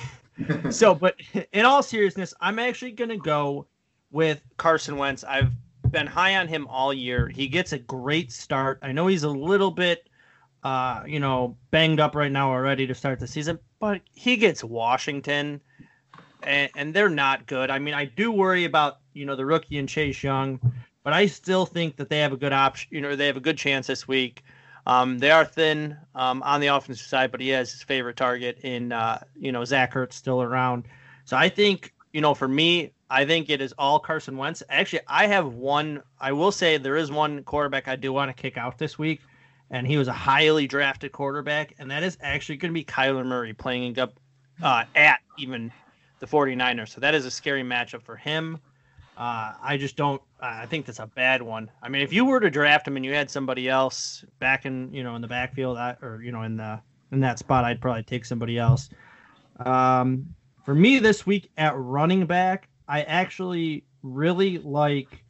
[0.69, 1.15] so, but
[1.51, 3.67] in all seriousness, I'm actually going to go
[4.11, 5.23] with Carson Wentz.
[5.23, 5.51] I've
[5.91, 7.27] been high on him all year.
[7.27, 8.79] He gets a great start.
[8.81, 10.07] I know he's a little bit,
[10.63, 14.63] uh, you know, banged up right now already to start the season, but he gets
[14.63, 15.59] Washington,
[16.43, 17.69] and, and they're not good.
[17.69, 20.59] I mean, I do worry about you know the rookie and Chase Young
[21.03, 22.89] but I still think that they have a good option.
[22.91, 24.43] You know, they have a good chance this week.
[24.85, 28.59] Um, they are thin um, on the offensive side, but he has his favorite target
[28.63, 30.85] in uh, you know Zach Ertz still around.
[31.25, 34.63] So I think you know for me, I think it is all Carson Wentz.
[34.69, 36.03] Actually, I have one.
[36.19, 39.21] I will say there is one quarterback I do want to kick out this week,
[39.69, 43.25] and he was a highly drafted quarterback, and that is actually going to be Kyler
[43.25, 44.19] Murray playing up
[44.61, 45.71] uh, at even
[46.19, 46.89] the 49ers.
[46.89, 48.59] So that is a scary matchup for him.
[49.19, 50.21] Uh, I just don't.
[50.39, 51.69] I think that's a bad one.
[51.83, 54.93] I mean, if you were to draft him and you had somebody else back in,
[54.93, 56.79] you know, in the backfield, or you know, in the
[57.11, 58.89] in that spot, I'd probably take somebody else.
[59.57, 65.23] Um, for me this week at running back, I actually really like.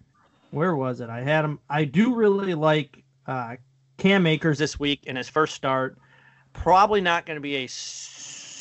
[0.52, 1.10] Where was it?
[1.10, 1.60] I had him.
[1.68, 3.56] I do really like uh,
[3.98, 5.98] Cam Akers this week in his first start.
[6.54, 7.68] Probably not going to be a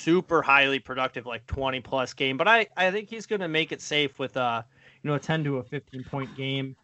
[0.09, 3.73] super highly productive, like 20 plus game, but I, I think he's going to make
[3.73, 4.63] it safe with uh
[5.03, 6.77] you know, a 10 to a 15 point game.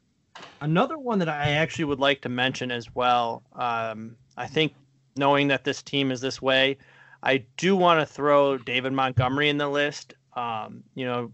[0.61, 4.75] Another one that I actually would like to mention as well, um, I think
[5.17, 6.77] knowing that this team is this way,
[7.23, 10.15] I do want to throw David Montgomery in the list.
[10.37, 11.33] Um, you know,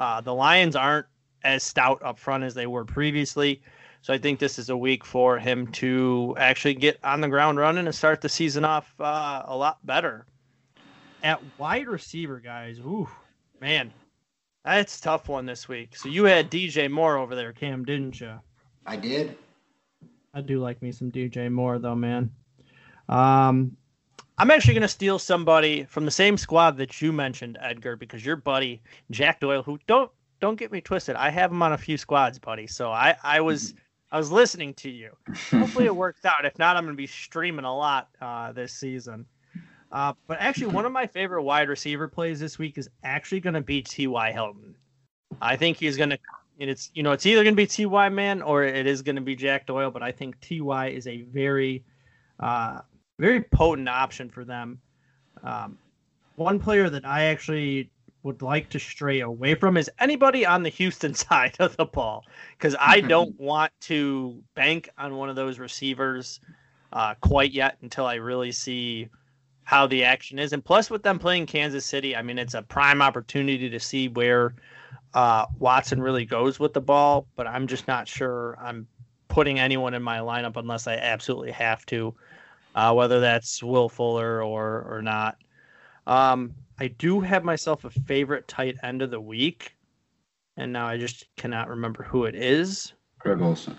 [0.00, 1.06] uh, the Lions aren't
[1.44, 3.62] as stout up front as they were previously.
[4.00, 7.58] So I think this is a week for him to actually get on the ground
[7.58, 10.26] running and start the season off uh, a lot better.
[11.22, 13.08] At wide receiver, guys, ooh,
[13.60, 13.92] man,
[14.64, 15.96] that's tough one this week.
[15.96, 18.38] So you had DJ Moore over there, Cam, didn't you?
[18.86, 19.36] I did.
[20.34, 22.30] I do like me some DJ Moore though, man.
[23.08, 23.76] Um,
[24.36, 28.24] I'm actually going to steal somebody from the same squad that you mentioned, Edgar, because
[28.24, 31.16] your buddy Jack Doyle, who don't don't get me twisted.
[31.16, 32.66] I have him on a few squads, buddy.
[32.66, 33.74] So I I was
[34.12, 35.10] I was listening to you.
[35.50, 36.44] Hopefully it works out.
[36.44, 39.26] If not, I'm going to be streaming a lot uh, this season.
[39.90, 43.54] Uh, but actually, one of my favorite wide receiver plays this week is actually going
[43.54, 44.32] to be T.Y.
[44.32, 44.74] Hilton.
[45.40, 46.18] I think he's going to.
[46.60, 49.16] And it's you know it's either going to be Ty man or it is going
[49.16, 51.84] to be Jack Doyle, but I think Ty is a very,
[52.40, 52.80] uh,
[53.20, 54.80] very potent option for them.
[55.44, 55.78] Um,
[56.34, 57.90] one player that I actually
[58.24, 62.24] would like to stray away from is anybody on the Houston side of the ball
[62.56, 66.40] because I don't want to bank on one of those receivers
[66.92, 69.08] uh, quite yet until I really see
[69.68, 70.54] how the action is.
[70.54, 74.08] And plus, with them playing Kansas City, I mean, it's a prime opportunity to see
[74.08, 74.54] where
[75.12, 78.86] uh, Watson really goes with the ball, but I'm just not sure I'm
[79.28, 82.14] putting anyone in my lineup unless I absolutely have to,
[82.76, 85.36] uh, whether that's Will Fuller or or not.
[86.06, 89.76] Um, I do have myself a favorite tight end of the week,
[90.56, 92.94] and now I just cannot remember who it is.
[93.18, 93.76] Greg Olsen.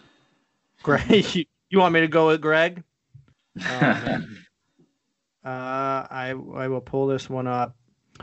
[0.84, 2.84] Greg, you, you want me to go with Greg?
[3.66, 4.22] Oh,
[5.46, 7.76] uh, I I will pull this one up.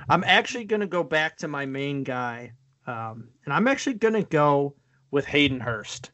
[0.09, 2.53] I'm actually going to go back to my main guy,
[2.87, 4.75] um, and I'm actually going to go
[5.11, 6.11] with Hayden Hurst.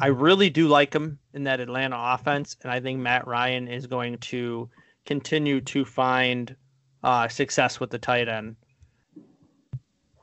[0.00, 3.86] I really do like him in that Atlanta offense, and I think Matt Ryan is
[3.86, 4.68] going to
[5.06, 6.56] continue to find
[7.04, 8.56] uh, success with the tight end.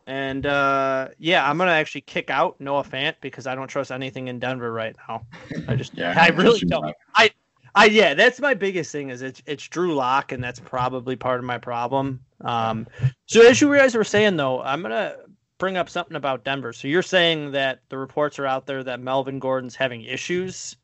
[0.08, 4.30] And uh, yeah, I'm gonna actually kick out Noah Fant because I don't trust anything
[4.30, 5.26] in Denver right now.
[5.68, 6.96] I just, yeah, I really don't.
[7.14, 7.32] I
[7.78, 11.38] I yeah, that's my biggest thing is it's it's Drew Lock, and that's probably part
[11.38, 12.20] of my problem.
[12.42, 12.88] Um,
[13.28, 15.16] so as you guys were saying though, I'm gonna
[15.60, 16.74] bring up something about Denver.
[16.74, 20.76] So you're saying that the reports are out there that Melvin Gordon's having issues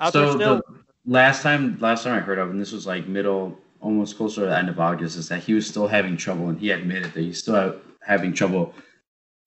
[0.00, 0.56] out so there still.
[0.56, 4.42] The last time, last time I heard of, and this was like middle, almost closer
[4.42, 7.12] to the end of August, is that he was still having trouble, and he admitted
[7.12, 7.74] that he's still
[8.06, 8.72] having trouble,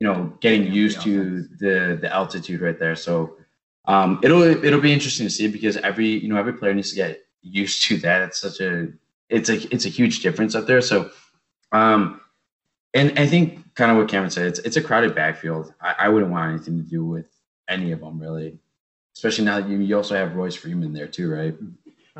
[0.01, 2.97] you know, getting used to the the altitude right there.
[2.97, 3.37] So
[3.85, 6.95] um, it'll it'll be interesting to see because every you know every player needs to
[6.95, 8.21] get used to that.
[8.21, 8.89] It's such a
[9.29, 10.81] it's a it's a huge difference up there.
[10.81, 11.11] So,
[11.71, 12.21] um,
[12.93, 15.73] and I think kind of what Cameron said, it's it's a crowded backfield.
[15.81, 17.25] I, I wouldn't want anything to do with
[17.67, 18.57] any of them really,
[19.15, 21.55] especially now that you you also have Royce Freeman there too, right?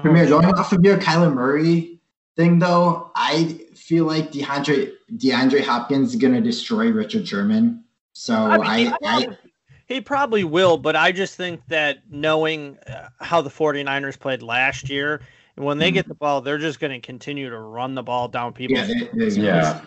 [0.01, 1.99] Premier, going off of your Kyler Murray
[2.35, 7.83] thing though, I feel like DeAndre DeAndre Hopkins is gonna destroy Richard Sherman.
[8.13, 9.37] So I, mean, I, I
[9.85, 14.89] he probably will, but I just think that knowing uh, how the 49ers played last
[14.89, 15.21] year,
[15.55, 15.95] and when they mm-hmm.
[15.95, 18.77] get the ball, they're just going to continue to run the ball down people.
[18.77, 19.81] Yeah, yeah.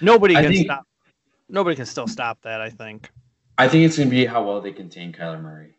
[0.00, 0.86] Nobody can think, stop.
[1.48, 2.60] Nobody can still stop that.
[2.60, 3.10] I think.
[3.58, 5.74] I think it's going to be how well they contain Kyler Murray.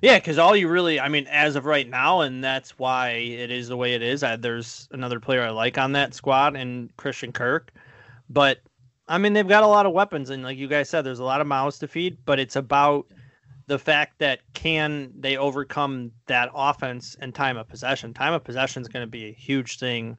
[0.00, 3.50] Yeah, because all you really, I mean, as of right now, and that's why it
[3.50, 4.22] is the way it is.
[4.22, 7.72] I, there's another player I like on that squad, and Christian Kirk,
[8.30, 8.60] but
[9.10, 11.24] I mean, they've got a lot of weapons, and like you guys said, there's a
[11.24, 12.16] lot of mouths to feed.
[12.24, 13.06] But it's about
[13.66, 18.14] the fact that can they overcome that offense and time of possession?
[18.14, 20.16] Time of possession is going to be a huge thing.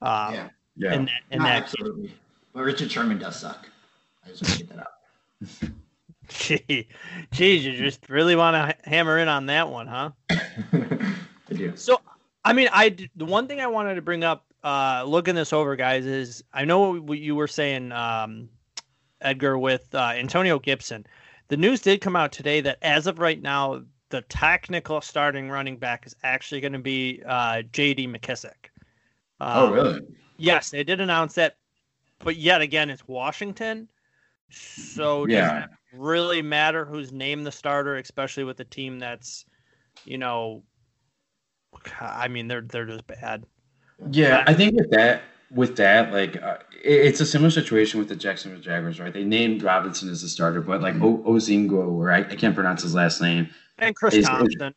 [0.00, 0.94] Uh, yeah, yeah.
[0.94, 2.08] In that, in that absolutely.
[2.08, 2.18] Game.
[2.54, 3.68] But Richard Sherman does suck.
[4.24, 5.70] I just want to get that out.
[6.28, 6.88] Gee,
[7.32, 10.10] geez, you just really want to hammer in on that one, huh?
[10.30, 11.14] I
[11.50, 11.76] do.
[11.76, 12.00] So,
[12.46, 15.76] I mean, I the one thing I wanted to bring up uh, looking this over,
[15.76, 18.48] guys, is I know what you were saying, um,
[19.20, 21.06] Edgar, with uh, Antonio Gibson.
[21.48, 25.76] The news did come out today that as of right now, the technical starting running
[25.78, 28.06] back is actually going to be uh, J.D.
[28.06, 28.70] McKissic.
[29.40, 30.00] Um, oh, really?
[30.36, 31.56] Yes, they did announce that,
[32.18, 33.88] but yet again, it's Washington.
[34.50, 39.46] So yeah, really matter who's named the starter, especially with a team that's,
[40.04, 40.62] you know,
[42.00, 43.46] I mean they're they're just bad.
[44.10, 48.08] Yeah, I think with that, with that, like uh, it, it's a similar situation with
[48.08, 49.12] the Jacksonville Jaguars, right?
[49.12, 52.82] They named Robinson as the starter, but like o- Ozingo, or I, I, can't pronounce
[52.82, 54.68] his last name, and Chris is, Thompson.
[54.68, 54.74] Is,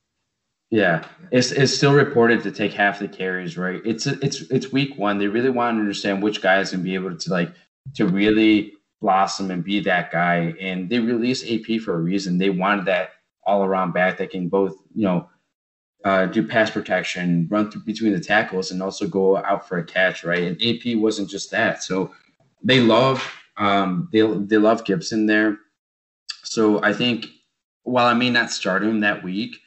[0.72, 3.82] yeah, it's, it's still reported to take half the carries, right?
[3.86, 5.18] It's it's it's week one.
[5.18, 7.54] They really want to understand which guy is going to be able to like
[7.96, 10.54] to really blossom and be that guy.
[10.60, 12.38] And they released AP for a reason.
[12.38, 13.12] They wanted that
[13.46, 15.30] all around back that can both, you know,
[16.06, 19.84] uh, do pass protection, run through between the tackles, and also go out for a
[19.84, 20.44] catch, right?
[20.44, 21.84] And AP wasn't just that.
[21.84, 22.14] So
[22.64, 25.58] they love um, they they love Gibson there.
[26.44, 27.28] So I think
[27.84, 29.58] while I may not start him that week,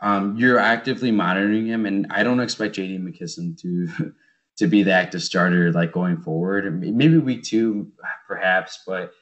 [0.00, 4.12] um, you're actively monitoring him, and I don't expect JD McKissic to
[4.58, 6.80] to be the active starter like going forward.
[6.80, 7.90] Maybe week two,
[8.26, 9.12] perhaps, but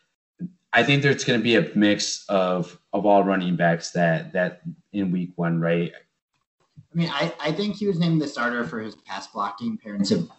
[0.72, 4.62] I think there's going to be a mix of of all running backs that that
[4.92, 5.92] in week one, right?
[6.92, 10.10] I mean, I, I think he was named the starter for his pass blocking, parents
[10.10, 10.30] of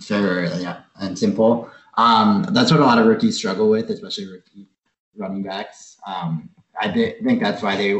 [0.00, 1.70] fair yeah, and simple.
[1.96, 4.68] Um, that's what a lot of rookies struggle with, especially rookie
[5.16, 5.96] running backs.
[6.06, 7.94] Um, I th- think that's why they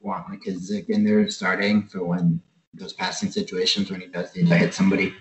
[0.00, 2.40] want McKissic in there starting for when
[2.74, 5.14] those passing situations when he does need to hit somebody.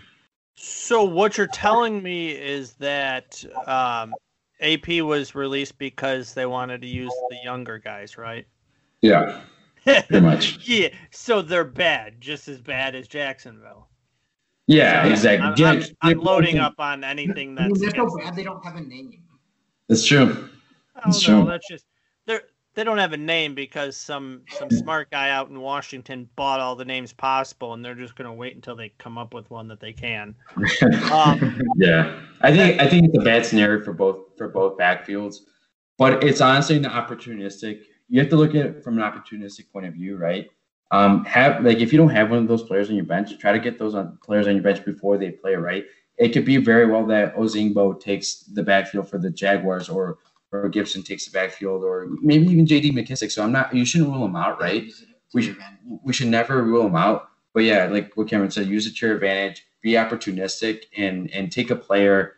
[0.56, 4.14] So what you're telling me is that um,
[4.60, 8.46] AP was released because they wanted to use the younger guys, right?
[9.02, 9.42] Yeah,
[9.84, 10.60] pretty much.
[10.67, 10.89] yeah.
[11.12, 13.88] So they're bad, just as bad as Jacksonville.
[14.67, 15.48] Yeah, So exactly.
[15.48, 17.82] I'm, Yeah, I'm, I'm loading up on anything I mean, that's.
[17.82, 19.24] they're so bad they don't have a name.
[19.89, 20.50] That's true.
[20.96, 21.41] That's don't know.
[21.44, 21.52] true.
[21.52, 21.86] That's just
[22.26, 26.60] they're they don't have a name because some some smart guy out in Washington bought
[26.60, 29.67] all the names possible, and they're just gonna wait until they come up with one
[29.67, 30.36] that they can.
[31.12, 35.38] Um, Yeah, I think I think it's a bad scenario for both for both backfields,
[35.98, 37.82] but it's honestly an opportunistic.
[38.12, 40.50] You have to look at it from an opportunistic point of view, right?
[40.91, 43.54] Um, have like if you don't have one of those players on your bench, try
[43.54, 45.86] to get those on players on your bench before they play, right?
[46.17, 50.17] It could be very well that Ozigbo takes the backfield for the Jaguars, or
[50.52, 52.91] or Gibson takes the backfield, or maybe even J.D.
[52.91, 53.32] McKissic.
[53.32, 53.74] So I'm not.
[53.74, 54.91] You shouldn't rule them out, right?
[55.34, 55.58] We should
[56.04, 57.30] we should never rule them out.
[57.54, 61.50] But yeah, like what Cameron said, use it to your advantage, be opportunistic, and and
[61.50, 62.34] take a player.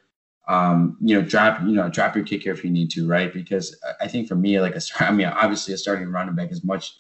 [0.47, 3.33] Um, you know, drop you know drop your kicker if you need to, right?
[3.33, 6.51] Because I- think for me, like a start, I mean, obviously a starting running back
[6.51, 6.97] is much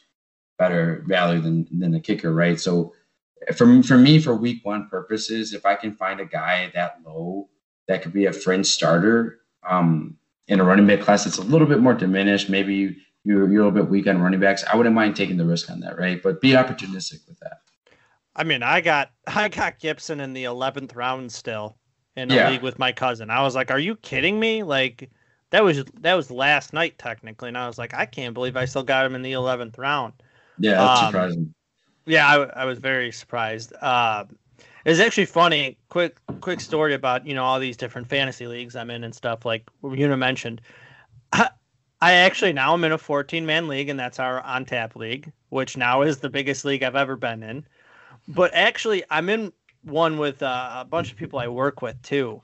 [0.57, 2.59] better value than than a kicker, right?
[2.59, 2.93] So
[3.55, 7.49] for for me, for week one purposes, if I can find a guy that low
[7.87, 11.67] that could be a fringe starter, um, in a running back class that's a little
[11.67, 14.65] bit more diminished, maybe you you're, you're a little bit weak on running backs.
[14.71, 16.21] I wouldn't mind taking the risk on that, right?
[16.21, 17.61] But be opportunistic with that.
[18.35, 21.77] I mean, I got I got Gibson in the eleventh round still
[22.15, 22.39] in a Yeah.
[22.39, 23.29] league with my cousin.
[23.29, 25.09] I was like, "Are you kidding me?" Like
[25.51, 28.65] that was that was last night technically, and I was like, "I can't believe I
[28.65, 30.13] still got him in the eleventh round."
[30.57, 31.53] Yeah, that's Um, surprising.
[32.05, 33.73] Yeah, I, I was very surprised.
[33.81, 34.25] Uh,
[34.85, 35.77] it's actually funny.
[35.89, 39.45] Quick, quick story about you know all these different fantasy leagues I'm in and stuff.
[39.45, 40.61] Like Una mentioned,
[41.33, 41.49] I,
[42.01, 45.31] I actually now I'm in a 14 man league, and that's our on tap league,
[45.49, 47.65] which now is the biggest league I've ever been in.
[48.27, 52.41] But actually, I'm in one with uh, a bunch of people I work with too,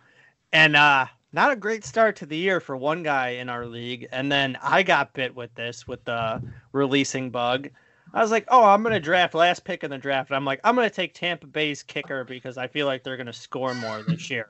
[0.52, 4.08] and uh, not a great start to the year for one guy in our league.
[4.12, 7.70] And then I got bit with this with the releasing bug.
[8.12, 10.32] I was like, oh, I'm going to draft last pick in the draft.
[10.32, 13.18] And I'm like, I'm going to take Tampa Bay's kicker because I feel like they're
[13.18, 14.50] going to score more this year.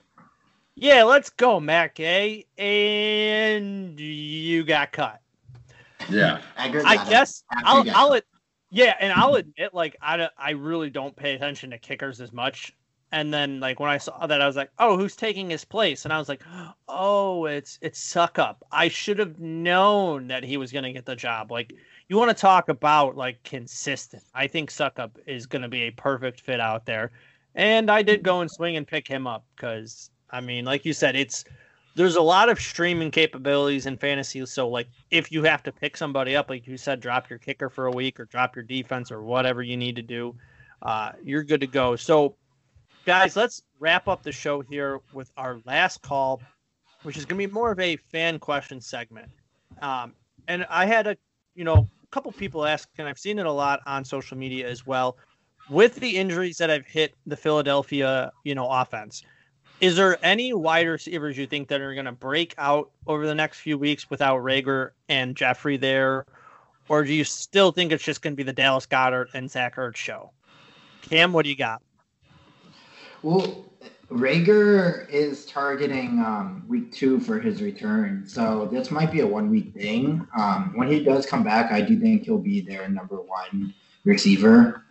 [0.76, 2.46] Yeah, let's go, Matt Gay.
[2.58, 5.20] And you got cut.
[6.10, 6.40] Yeah.
[6.56, 8.22] Edgar I guess I'll, I'll,
[8.72, 12.74] yeah, and I'll admit, like, I, I really don't pay attention to kickers as much.
[13.12, 16.06] And then, like, when I saw that, I was like, oh, who's taking his place?
[16.06, 16.44] And I was like,
[16.88, 18.58] oh, it's it's Succop.
[18.72, 21.52] I should have known that he was going to get the job.
[21.52, 21.74] Like,
[22.08, 24.24] you want to talk about, like, consistent.
[24.36, 27.12] I think Succop is going to be a perfect fit out there.
[27.56, 30.94] And I did go and swing and pick him up because, I mean, like you
[30.94, 31.46] said, it's
[31.96, 34.46] there's a lot of streaming capabilities in fantasy.
[34.46, 37.70] So, like, if you have to pick somebody up, like you said, drop your kicker
[37.70, 40.36] for a week or drop your defense or whatever you need to do,
[40.84, 41.96] uh, you're good to go.
[41.96, 42.36] So,
[43.10, 46.40] guys, let's wrap up the show here with our last call,
[47.02, 49.32] which is going to be more of a fan question segment.
[49.82, 50.14] Um,
[50.48, 51.18] and I had a,
[51.56, 54.70] you know, a couple people ask, and I've seen it a lot on social media
[54.70, 55.18] as well.
[55.72, 59.24] With the injuries that have hit the Philadelphia, you know, offense,
[59.82, 63.34] is there any wide receivers you think that are going to break out over the
[63.34, 66.28] next few weeks without Reagor and Jeffery there?
[66.88, 69.78] Or do you still think it's just going to be the Dallas Goedert and Zach
[69.78, 70.30] Ertz show?
[71.02, 71.82] Cam, what do you got?
[73.22, 73.66] Well,
[74.10, 79.50] Reagor is targeting um, week two for his return, so this might be a one
[79.50, 80.26] week thing.
[80.38, 83.74] Um, when he does come back, I do think he'll be their number one
[84.06, 84.84] receiver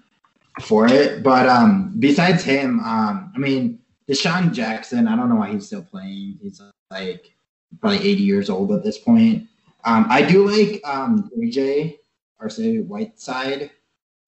[0.60, 1.22] for it.
[1.22, 5.82] But um, besides him, um, I mean, DeSean Jackson, I don't know why he's still
[5.82, 6.38] playing.
[6.42, 6.60] He's
[6.90, 7.34] like
[7.80, 9.48] probably 80 years old at this point.
[9.84, 11.98] Um, I do like um, AJ
[12.40, 13.70] Arcega Whiteside.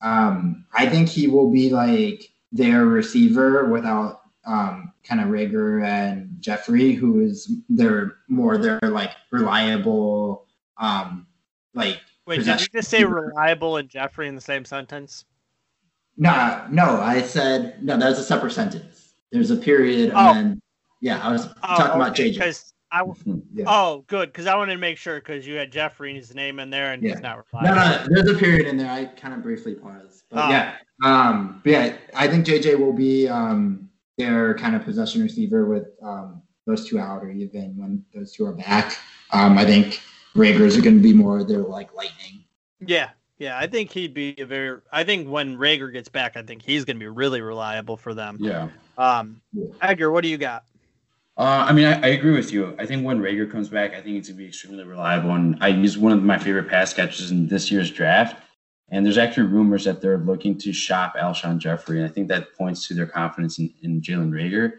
[0.03, 6.37] Um, I think he will be like their receiver without um, kind of Reagor and
[6.41, 10.47] Jeffery, who is their more their like reliable,
[10.79, 11.27] um,
[11.75, 15.25] like Wait, did you just say reliable and Jeffery in the same sentence?
[16.17, 17.01] no, no.
[17.01, 17.97] I said no.
[17.97, 19.15] That's a separate sentence.
[19.33, 20.35] There's a period, and Oh.
[20.35, 20.63] then
[21.01, 22.39] yeah, I was Oh, talking about okay, JJ.
[22.39, 23.05] 'cause I,
[23.55, 23.65] Yeah.
[23.69, 26.93] oh, good, because I wanted to make sure because you had Jeffrey's name in there
[26.93, 27.13] and Yeah.
[27.13, 28.91] he's not No, no, there's a period in there.
[28.91, 30.51] I kind of briefly paused, but Oh.
[30.51, 35.67] yeah, um, but yeah, I think JJ will be um, their kind of possession receiver
[35.67, 38.99] with um, those two out, or even when those two are back.
[39.33, 40.01] Um, I think
[40.35, 42.45] Reagor's are going to be more their like lightning.
[42.81, 44.81] Yeah, yeah, I think he'd be a very.
[44.93, 48.15] I think when Reagor gets back, I think he's going to be really reliable for
[48.15, 48.37] them.
[48.41, 48.69] Yeah.
[48.99, 49.67] Um, Yeah.
[49.81, 50.65] Edgar, what do you got?
[51.39, 52.77] Uh, I mean, I, I, agree with you.
[52.79, 55.31] I think when Reagor comes back, I think it's going to be extremely reliable.
[55.31, 58.37] And I use one of my favorite pass catchers in this year's draft.
[58.91, 61.99] And there's actually rumors that they're looking to shop Alshon Jeffery.
[62.01, 64.73] And I think that points to their confidence in, in Jalen Reagor.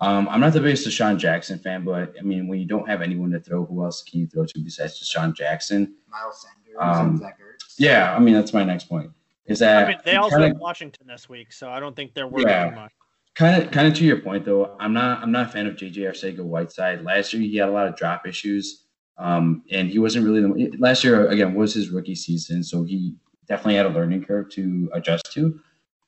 [0.00, 3.00] Um, I'm not the biggest DeSean Jackson fan, but I mean, when you don't have
[3.00, 5.94] anyone to throw, who else can you throw to besides DeSean Jackson?
[6.10, 7.74] Miles Sanders Um, and Zach Ertz.
[7.78, 9.10] Yeah, I mean, that's my next point.
[9.46, 12.12] Is that I mean, they also kinda- have Washington this week, so I don't think
[12.14, 12.70] they're worried Yeah.
[12.70, 12.92] too much.
[13.36, 15.74] kind of kind of to your point though i'm not i'm not a fan of
[15.74, 18.84] jj arcega whiteside last year he had a lot of drop issues
[19.18, 23.16] um and he wasn't really the last year again was his rookie season so he
[23.48, 25.60] definitely had a learning curve to adjust to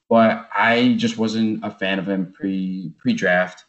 [0.09, 3.65] but i just wasn't a fan of him pre pre draft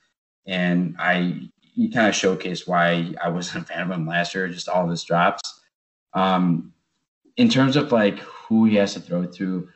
[0.46, 4.48] and i he kind of showcased why i wasn't a fan of him last year
[4.48, 5.62] just all of his drops
[6.14, 6.74] um
[7.38, 9.68] in terms of like who he has to throw to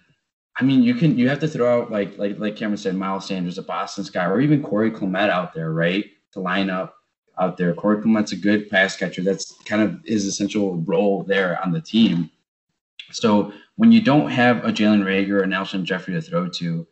[0.57, 3.25] I mean, you can you have to throw out like like like Cameron said, Miles
[3.27, 6.05] Sanders, a Boston Scott, or even Corey Clement out there, right?
[6.33, 6.95] To line up
[7.39, 7.73] out there.
[7.73, 9.23] Corey Clement's a good pass catcher.
[9.23, 12.29] That's kind of his essential role there on the team.
[13.11, 16.87] So when you don't have a Jalen Reagor or Alshon Jeffery to throw to,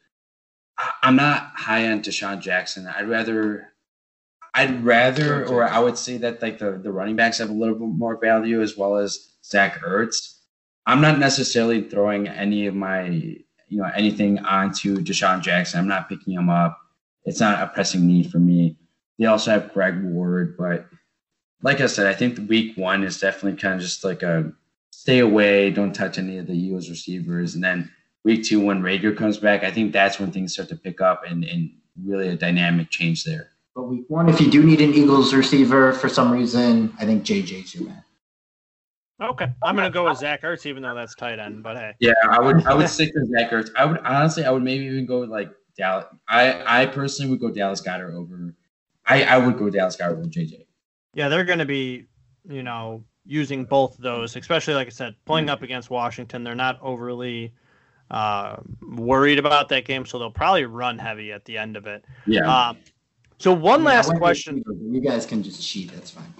[1.03, 2.87] I'm not high on DeSean Jackson.
[2.87, 3.69] I'd rather
[4.53, 7.75] I'd rather, or I would say that like the, the running backs have a little
[7.75, 10.35] bit more value as well as Zach Ertz.
[10.85, 15.79] I'm not necessarily throwing any of my, you know, anything onto DeSean Jackson.
[15.79, 16.79] I'm not picking him up.
[17.25, 18.75] It's not a pressing need for me.
[19.19, 20.87] They also have Greg Ward, but
[21.61, 24.51] like I said, I think the week one is definitely kind of just like a
[24.91, 27.55] stay away, don't touch any of the Eagles receivers.
[27.55, 27.91] And then
[28.23, 31.23] week two, when Reagor comes back, I think that's when things start to pick up
[31.25, 31.71] and, and
[32.03, 33.49] really a dynamic change there.
[33.75, 37.23] But week one, if you do need an Eagles receiver for some reason, I think
[37.23, 38.03] JJ's your man.
[39.21, 41.61] Okay, I'm gonna go with Zach Ertz, even though that's tight end.
[41.61, 43.69] But hey, Yeah, I would I would stick with Zach Ertz.
[43.75, 46.05] I would honestly I would maybe even go with like Dallas.
[46.29, 48.55] I I personally would go Dallas Goedert over.
[49.05, 50.65] I I would go Dallas Goedert over JJ.
[51.15, 52.05] yeah, they're gonna be,
[52.47, 56.43] you know, using both of those, especially like I said, playing up against Washington.
[56.43, 57.53] They're not overly
[58.09, 62.03] uh, worried about that game, so they'll probably run heavy at the end of it.
[62.25, 62.69] Yeah.
[62.69, 62.77] Um,
[63.37, 64.63] so one I mean, I last question.
[64.65, 65.91] receiver, You guys can just cheat.
[65.93, 66.33] That's fine.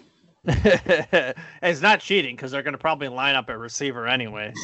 [1.62, 4.58] it's not cheating because they're going to probably line up at receiver anyways.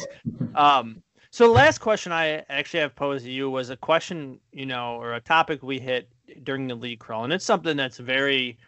[0.56, 4.66] Um, so the last question I actually have posed to you was a question, you
[4.66, 6.08] know, or a topic we hit
[6.42, 8.58] during the league crawl, and it's something that's very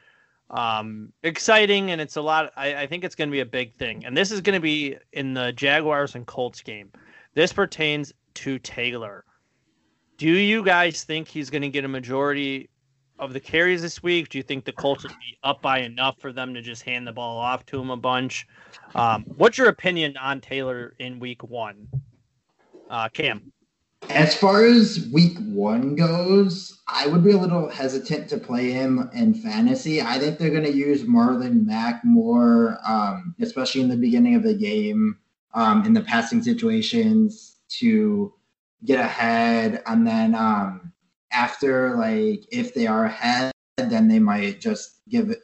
[0.50, 2.52] um, exciting, and it's a lot.
[2.56, 4.60] I, I think it's going to be a big thing, and this is going to
[4.60, 6.90] be in the Jaguars and Colts game.
[7.34, 9.24] This pertains to Taylor.
[10.16, 12.70] Do you guys think he's going to get a majority
[13.18, 14.28] of the carries this week?
[14.28, 17.06] Do you think the Colts would be up by enough for them to just hand
[17.06, 18.46] the ball off to him a bunch?
[18.94, 21.88] Um, what's your opinion on Taylor in week one?
[22.88, 23.52] Uh, Cam.
[24.10, 29.10] As far as week one goes, I would be a little hesitant to play him
[29.12, 30.00] in fantasy.
[30.00, 34.42] I think they're going to use Marlon Mack more, um, especially in the beginning of
[34.42, 35.18] the game,
[35.54, 38.32] um, in the passing situations to
[38.84, 39.82] get ahead.
[39.86, 40.92] And then um,
[41.32, 45.34] after, like, if they are ahead, then they might just give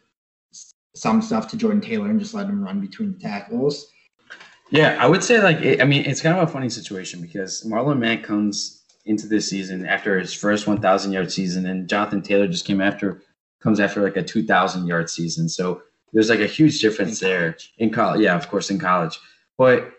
[0.94, 3.90] some stuff to Jordan Taylor and just let him run between the tackles.
[4.70, 7.62] Yeah, I would say like it, I mean it's kind of a funny situation because
[7.64, 12.46] Marlon Mack comes into this season after his first 1,000 yard season, and Jonathan Taylor
[12.46, 13.22] just came after
[13.60, 15.48] comes after like a 2,000 yard season.
[15.48, 18.20] So there's like a huge difference In there in college.
[18.20, 19.18] Yeah, of course in college,
[19.58, 19.92] but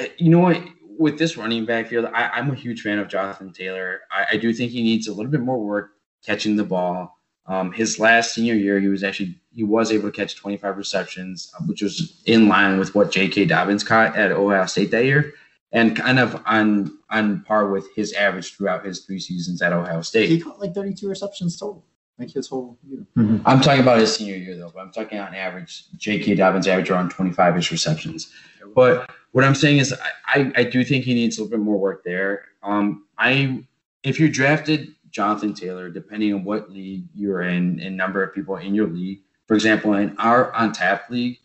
[0.00, 0.60] uh, you know what?
[0.98, 4.00] With this running back field, I, I'm a huge fan of Jonathan Taylor.
[4.12, 5.92] I, I do think he needs a little bit more work
[6.26, 7.18] catching the ball.
[7.46, 11.52] Um, his last senior year, he was actually he was able to catch 25 receptions,
[11.58, 13.46] uh, which was in line with what J.K.
[13.46, 15.34] Dobbins caught at Ohio State that year,
[15.72, 20.02] and kind of on on par with his average throughout his three seasons at Ohio
[20.02, 20.28] State.
[20.28, 21.84] He caught like 32 receptions total,
[22.18, 23.04] like his whole year.
[23.16, 25.84] I'm talking about his senior year though, but I'm talking on average.
[25.96, 26.36] J.K.
[26.36, 28.30] Dobbins averaged around 25 ish receptions.
[28.74, 31.64] But what I'm saying is, I, I, I do think he needs a little bit
[31.64, 32.44] more work there.
[32.62, 33.64] Um, I
[34.02, 38.56] if you drafted Jonathan Taylor, depending on what league you're in and number of people
[38.56, 41.38] in your league, for example, in our on tap league,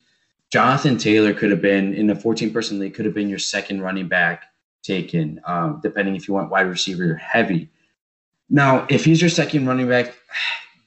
[0.52, 3.82] Jonathan Taylor could have been in a 14 person league, could have been your second
[3.82, 4.44] running back
[4.84, 7.70] taken, um, depending if you want wide receiver or heavy.
[8.50, 10.14] Now, if he's your second running back,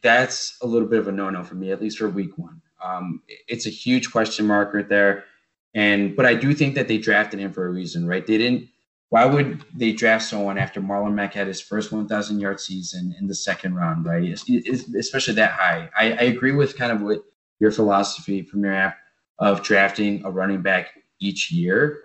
[0.03, 2.62] that's a little bit of a no no for me, at least for week one.
[2.83, 5.24] Um, it's a huge question mark right there.
[5.74, 8.26] And but I do think that they drafted him for a reason, right?
[8.26, 8.68] They didn't.
[9.11, 13.26] Why would they draft someone after Marlon Mack had his first 1,000 yard season in
[13.26, 14.22] the second round, right?
[14.22, 15.88] It's, it's, especially that high.
[15.96, 17.24] I, I agree with kind of what
[17.59, 18.98] your philosophy from your app
[19.38, 20.90] of drafting a running back
[21.20, 22.02] each year,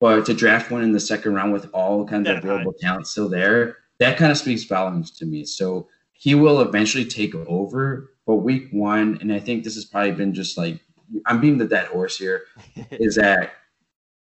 [0.00, 2.50] but to draft one in the second round with all kinds That of high.
[2.50, 5.44] available talent still there, that kind of speaks volumes to me.
[5.44, 10.12] So he will eventually take over, but week one, and I think this has probably
[10.12, 10.80] been just like
[11.26, 12.44] I'm being the dead horse here,
[12.92, 13.52] is that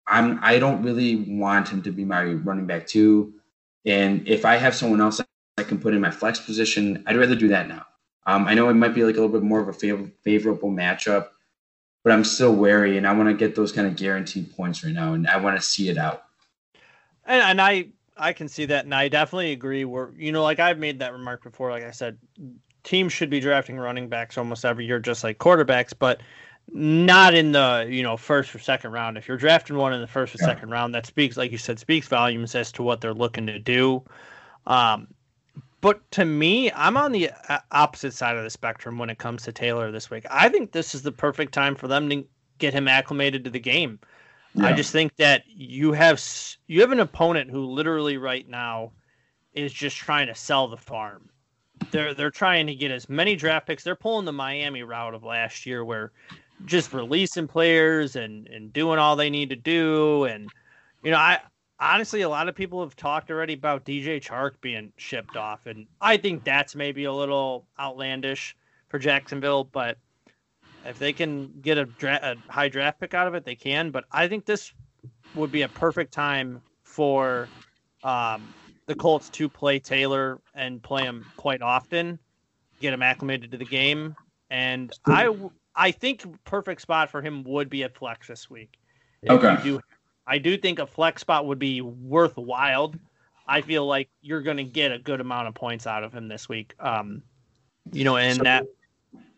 [0.08, 3.34] I'm I don't really want him to be my running back two,
[3.86, 5.22] and if I have someone else
[5.58, 7.86] I can put in my flex position, I'd rather do that now.
[8.28, 10.70] Um, I know it might be like a little bit more of a fav- favorable
[10.70, 11.30] matchup,
[12.04, 14.94] but I'm still wary, and I want to get those kind of guaranteed points right
[14.94, 16.26] now, and I want to see it out.
[17.26, 17.88] And, and I
[18.18, 19.86] I can see that, and I definitely agree.
[19.86, 21.72] Where you know, like I've made that remark before.
[21.72, 22.18] Like I said,
[22.84, 26.22] teams should be drafting running backs almost every year, just like quarterbacks, but
[26.72, 29.18] not in the you know first or second round.
[29.18, 30.48] If you're drafting one in the first or yeah.
[30.48, 33.60] second round, that speaks, like you said, speaks volumes as to what they're looking to
[33.60, 34.04] do.
[34.68, 35.08] Um,
[35.82, 39.44] but to me, I'm on the uh, opposite side of the spectrum when it comes
[39.44, 40.26] to Taylor this week.
[40.32, 42.26] I think this is the perfect time for them to
[42.58, 44.00] get him acclimated to the game.
[44.56, 44.68] Yeah.
[44.68, 46.24] I just think that you have
[46.68, 48.94] you have an opponent who literally right now
[49.54, 51.30] is just trying to sell the farm.
[51.92, 53.84] They're they're trying to get as many draft picks.
[53.84, 56.14] They're pulling the Miami route of last year where
[56.64, 60.50] just releasing players and and doing all they need to do and
[61.06, 61.40] you know, I
[61.80, 65.86] honestly, a lot of people have talked already about DJ Chark being shipped off, and
[66.02, 68.56] I think that's maybe a little outlandish
[68.90, 69.66] for Jacksonville.
[69.66, 69.98] But
[70.84, 73.92] if they can get a, dra- a high draft pick out of it, they can.
[73.92, 74.74] But I think this
[75.36, 77.48] would be a perfect time for
[78.04, 78.52] um,
[78.88, 82.18] the Colts to play Taylor and play him quite often,
[82.80, 84.16] get him acclimated to the game,
[84.50, 85.36] and I
[85.76, 88.78] I think perfect spot for him would be a flex this week.
[89.28, 89.58] Okay.
[89.64, 89.82] Do
[90.28, 92.96] I do think a flex spot would be worthwhile.
[93.48, 96.28] I feel like you're going to get a good amount of points out of him
[96.28, 96.74] this week.
[96.80, 97.22] Um,
[97.92, 98.66] you know, and so, that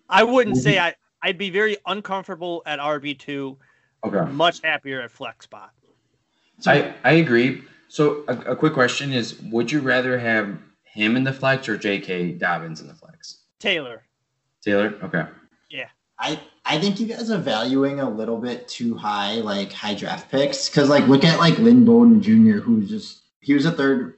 [0.10, 3.58] I wouldn't say I I'd be very uncomfortable at RB two.
[4.06, 4.32] Okay.
[4.32, 5.72] Much happier at flex spot.
[6.60, 7.64] So, I I agree.
[7.90, 11.78] So a, a quick question is: Would you rather have him in the flex or
[11.78, 12.34] J.K.
[12.34, 13.40] Dobbins in the flex?
[13.60, 14.04] Taylor.
[14.62, 14.96] Taylor.
[15.04, 15.26] Okay.
[16.20, 20.30] I I think you guys are valuing a little bit too high, like high draft
[20.30, 20.70] picks.
[20.70, 24.18] Because like look at like Lynn Bowden Jr., who's just he was a third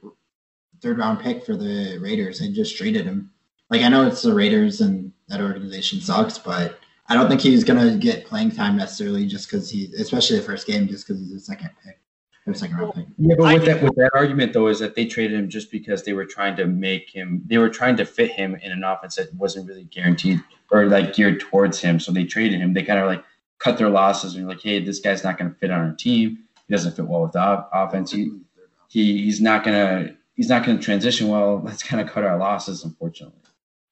[0.80, 2.40] third round pick for the Raiders.
[2.40, 3.30] They just traded him.
[3.70, 7.64] Like I know it's the Raiders and that organization sucks, but I don't think he's
[7.64, 11.32] gonna get playing time necessarily just because he, especially the first game, just because he's
[11.32, 11.99] a second pick.
[12.52, 13.06] Second round pick.
[13.18, 16.02] Yeah, but with that with that argument though is that they traded him just because
[16.02, 19.16] they were trying to make him they were trying to fit him in an offense
[19.16, 22.00] that wasn't really guaranteed or like geared towards him.
[22.00, 22.72] So they traded him.
[22.72, 23.24] They kind of like
[23.58, 26.44] cut their losses and like, hey, this guy's not going to fit on our team.
[26.66, 28.10] He doesn't fit well with the offense.
[28.10, 28.32] He,
[28.88, 31.60] he he's not gonna he's not gonna transition well.
[31.64, 33.36] Let's kind of cut our losses, unfortunately.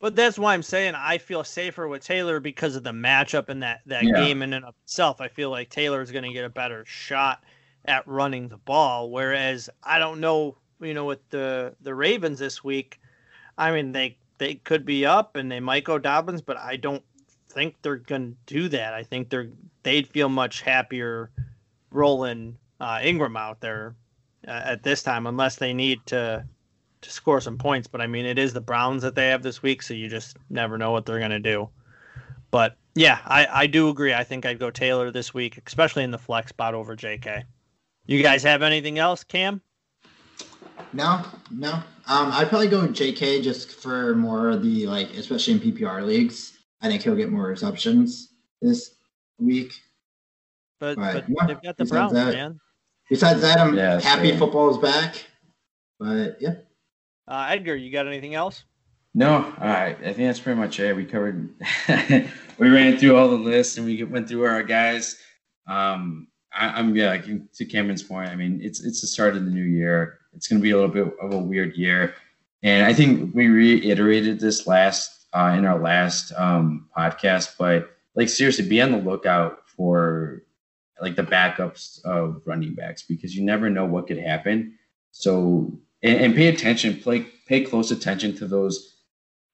[0.01, 3.61] But that's why I'm saying I feel safer with Taylor because of the matchup in
[3.61, 4.15] that that yeah.
[4.15, 5.21] game in and of itself.
[5.21, 7.43] I feel like Taylor is going to get a better shot
[7.85, 9.11] at running the ball.
[9.11, 13.01] Whereas I don't know, you know, with the the Ravens this week,
[13.57, 17.03] I mean they they could be up and they might go Dobbins, but I don't
[17.51, 18.95] think they're going to do that.
[18.95, 19.51] I think they're
[19.83, 21.31] they'd feel much happier
[21.91, 23.95] rolling uh, Ingram out there
[24.47, 26.45] uh, at this time, unless they need to
[27.01, 27.87] to score some points.
[27.89, 30.37] But I mean, it is the Browns that they have this week, so you just
[30.51, 31.69] never know what they're going to do.
[32.51, 34.15] But yeah, I, I do agree.
[34.15, 37.45] I think I'd go Taylor this week, especially in the flex spot over J.K.
[38.09, 39.61] You guys have anything else, Cam?
[40.95, 41.75] No, no.
[42.07, 43.43] Um, I'd probably go with J.K.
[43.43, 46.57] just for more of the like, especially in PPR leagues.
[46.81, 48.33] I think he'll get more receptions
[48.63, 48.95] this
[49.39, 49.75] week.
[50.81, 52.59] But, but, but they've got the Browns, that, man.
[53.11, 54.39] Besides that, I'm yeah, happy sure.
[54.39, 55.27] football is back.
[56.01, 56.55] But yeah.
[57.27, 58.65] Uh, Edgar, you got anything else?
[59.15, 59.99] No, all right.
[59.99, 60.97] I think that's pretty much it.
[60.97, 61.51] We covered,
[62.59, 65.19] we ran through all the lists and we went through our guys.
[65.67, 66.29] Um,
[66.59, 68.31] I, am yeah, to Cameron's point.
[68.31, 70.19] I mean, it's it's the start of the new year.
[70.35, 72.15] It's going to be a little bit of a weird year,
[72.63, 77.55] and I think we reiterated this last uh, in our last um, podcast.
[77.59, 80.43] But like seriously, be on the lookout for
[81.01, 84.77] like the backups of running backs because you never know what could happen.
[85.13, 88.97] So and, and pay attention, play pay close attention to those.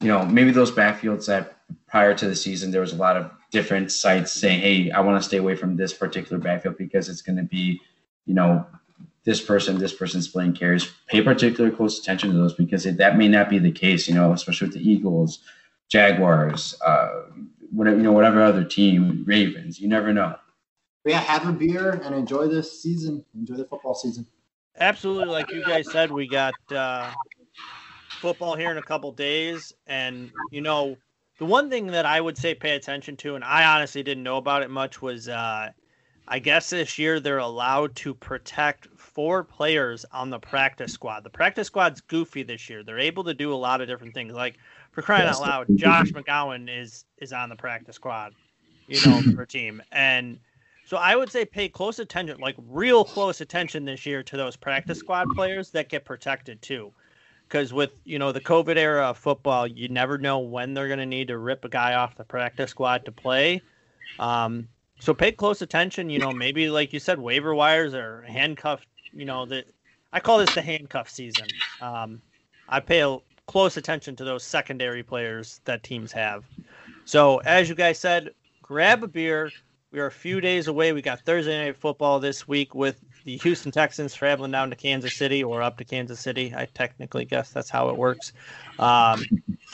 [0.00, 3.30] You know, maybe those backfields that prior to the season there was a lot of
[3.54, 7.22] different sites saying, "Hey, I want to stay away from this particular backfield because it's
[7.22, 7.80] going to be,
[8.26, 8.66] you know,
[9.24, 13.16] this person, this person's playing carries." Pay particular close attention to those because it, that
[13.16, 14.08] may not be the case.
[14.08, 15.38] You know, especially with the Eagles,
[15.88, 17.22] Jaguars, uh,
[17.70, 19.80] whatever you know, whatever other team, Ravens.
[19.80, 20.34] You never know.
[21.04, 23.24] But Yeah, have a beer and enjoy this season.
[23.34, 24.26] Enjoy the football season.
[24.76, 27.08] Absolutely, like you guys said, we got uh,
[28.20, 30.96] football here in a couple days, and you know
[31.38, 34.36] the one thing that I would say pay attention to, and I honestly didn't know
[34.36, 35.70] about it much, was uh,
[36.26, 41.24] I guess this year they're allowed to protect four players on the practice squad.
[41.24, 42.82] The practice squad's goofy this year.
[42.82, 44.32] They're able to do a lot of different things.
[44.32, 44.56] Like
[44.92, 48.32] for crying out loud, Josh McCown is is on the practice squad,
[48.86, 49.82] you know, for a team.
[49.92, 50.38] And
[50.86, 54.56] so I would say pay close attention, like real close attention this year to those
[54.56, 56.92] practice squad players that get protected too.
[57.48, 60.98] Because with you know the COVID era of football, you never know when they're going
[60.98, 63.62] to need to rip a guy off the practice squad to play.
[64.18, 64.68] Um,
[65.00, 66.10] so pay close attention.
[66.10, 68.84] You know, maybe like you said, waiver wires or handcuff.
[69.12, 69.66] You know, that
[70.12, 71.46] I call this the handcuff season.
[71.80, 72.20] Um,
[72.68, 76.44] I pay a close attention to those secondary players that teams have.
[77.04, 78.30] So as you guys said,
[78.62, 79.52] grab a beer.
[79.92, 80.92] We are a few days away.
[80.92, 85.14] We got Thursday night football this week with the Houston Texans traveling down to Kansas
[85.14, 86.54] City or up to Kansas City.
[86.56, 88.32] I technically guess that's how it works.
[88.78, 89.24] Um,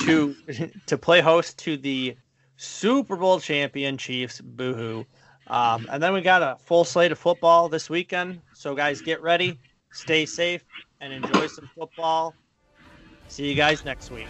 [0.03, 0.35] to
[0.87, 2.17] to play host to the
[2.57, 4.41] Super Bowl champion Chiefs.
[4.41, 5.05] Boohoo.
[5.47, 8.41] Um, and then we got a full slate of football this weekend.
[8.55, 9.59] So guys, get ready,
[9.91, 10.65] stay safe,
[11.01, 12.35] and enjoy some football.
[13.27, 14.29] See you guys next week.